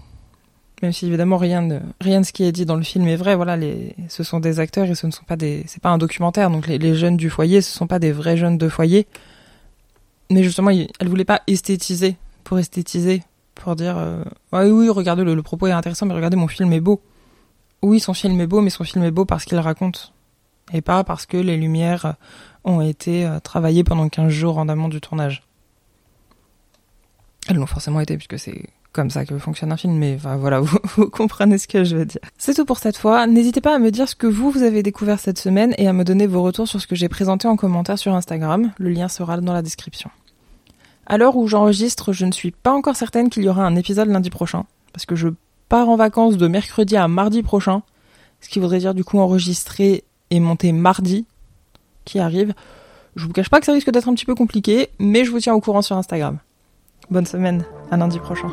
même 0.82 0.92
si 0.92 1.06
évidemment 1.06 1.36
rien 1.36 1.62
de 1.62 1.80
rien 2.00 2.20
de 2.20 2.26
ce 2.26 2.32
qui 2.32 2.44
est 2.44 2.52
dit 2.52 2.64
dans 2.64 2.76
le 2.76 2.82
film 2.82 3.06
est 3.06 3.16
vrai. 3.16 3.36
Voilà, 3.36 3.56
les, 3.56 3.94
ce 4.08 4.22
sont 4.22 4.40
des 4.40 4.60
acteurs 4.60 4.86
et 4.86 4.94
ce 4.94 5.06
ne 5.06 5.12
sont 5.12 5.24
pas 5.24 5.36
des, 5.36 5.64
c'est 5.66 5.82
pas 5.82 5.90
un 5.90 5.98
documentaire. 5.98 6.50
Donc 6.50 6.66
les, 6.66 6.94
jeunes 6.94 7.16
du 7.16 7.30
foyer, 7.30 7.60
ce 7.60 7.70
sont 7.70 7.86
pas 7.86 7.98
des 7.98 8.12
vrais 8.12 8.36
jeunes 8.36 8.58
de 8.58 8.68
foyer. 8.68 9.06
Mais 10.30 10.42
justement, 10.42 10.70
elle 10.70 11.08
voulait 11.08 11.24
pas 11.24 11.42
esthétiser 11.46 12.16
pour 12.44 12.58
esthétiser, 12.58 13.22
pour 13.54 13.76
dire, 13.76 13.98
euh, 13.98 14.22
oui, 14.52 14.70
oui, 14.70 14.88
regardez, 14.88 15.24
le, 15.24 15.42
propos 15.42 15.66
est 15.66 15.72
intéressant, 15.72 16.06
mais 16.06 16.14
regardez, 16.14 16.36
mon 16.36 16.48
film 16.48 16.72
est 16.72 16.80
beau. 16.80 17.02
Oui, 17.82 17.98
son 18.00 18.14
film 18.14 18.40
est 18.40 18.46
beau, 18.46 18.60
mais 18.60 18.70
son 18.70 18.84
film 18.84 19.04
est 19.04 19.10
beau 19.10 19.24
parce 19.24 19.44
qu'il 19.44 19.58
raconte, 19.58 20.12
et 20.72 20.80
pas 20.80 21.04
parce 21.04 21.26
que 21.26 21.36
les 21.36 21.56
lumières 21.56 22.14
ont 22.64 22.80
été 22.80 23.24
euh, 23.24 23.40
travaillées 23.40 23.84
pendant 23.84 24.08
15 24.08 24.28
jours 24.28 24.58
en 24.58 24.68
amont 24.68 24.88
du 24.88 25.00
tournage. 25.00 25.42
Elles 27.48 27.56
l'ont 27.56 27.66
forcément 27.66 28.00
été 28.00 28.16
puisque 28.16 28.38
c'est 28.38 28.68
comme 28.92 29.10
ça 29.10 29.24
que 29.24 29.38
fonctionne 29.38 29.72
un 29.72 29.76
film, 29.76 29.96
mais 29.96 30.16
voilà, 30.16 30.60
vous, 30.96 31.08
comprenez 31.10 31.58
ce 31.58 31.68
que 31.68 31.84
je 31.84 31.96
veux 31.96 32.04
dire. 32.04 32.20
C'est 32.38 32.54
tout 32.54 32.64
pour 32.64 32.78
cette 32.78 32.96
fois. 32.96 33.26
N'hésitez 33.26 33.60
pas 33.60 33.74
à 33.74 33.78
me 33.78 33.90
dire 33.90 34.08
ce 34.08 34.16
que 34.16 34.26
vous, 34.26 34.50
vous 34.50 34.62
avez 34.62 34.82
découvert 34.82 35.20
cette 35.20 35.38
semaine 35.38 35.74
et 35.78 35.86
à 35.86 35.92
me 35.92 36.04
donner 36.04 36.26
vos 36.26 36.42
retours 36.42 36.68
sur 36.68 36.80
ce 36.80 36.86
que 36.86 36.96
j'ai 36.96 37.08
présenté 37.08 37.46
en 37.46 37.56
commentaire 37.56 37.98
sur 37.98 38.14
Instagram. 38.14 38.72
Le 38.78 38.90
lien 38.90 39.08
sera 39.08 39.40
dans 39.40 39.52
la 39.52 39.62
description. 39.62 40.10
À 41.06 41.18
l'heure 41.18 41.36
où 41.36 41.46
j'enregistre, 41.46 42.12
je 42.12 42.26
ne 42.26 42.32
suis 42.32 42.50
pas 42.50 42.72
encore 42.72 42.96
certaine 42.96 43.30
qu'il 43.30 43.42
y 43.42 43.48
aura 43.48 43.64
un 43.64 43.76
épisode 43.76 44.08
lundi 44.08 44.30
prochain, 44.30 44.64
parce 44.92 45.06
que 45.06 45.16
je 45.16 45.28
pars 45.68 45.88
en 45.88 45.96
vacances 45.96 46.36
de 46.36 46.46
mercredi 46.46 46.96
à 46.96 47.08
mardi 47.08 47.42
prochain, 47.42 47.82
ce 48.40 48.48
qui 48.48 48.58
voudrait 48.58 48.78
dire 48.78 48.94
du 48.94 49.04
coup 49.04 49.18
enregistrer 49.18 50.04
et 50.30 50.40
monter 50.40 50.72
mardi, 50.72 51.26
qui 52.04 52.18
arrive. 52.18 52.54
Je 53.16 53.26
vous 53.26 53.32
cache 53.32 53.50
pas 53.50 53.60
que 53.60 53.66
ça 53.66 53.72
risque 53.72 53.90
d'être 53.90 54.08
un 54.08 54.14
petit 54.14 54.26
peu 54.26 54.34
compliqué, 54.34 54.90
mais 54.98 55.24
je 55.24 55.30
vous 55.30 55.40
tiens 55.40 55.54
au 55.54 55.60
courant 55.60 55.82
sur 55.82 55.96
Instagram. 55.96 56.38
Bonne 57.10 57.26
semaine, 57.26 57.64
à 57.90 57.96
lundi 57.96 58.18
prochain. 58.18 58.48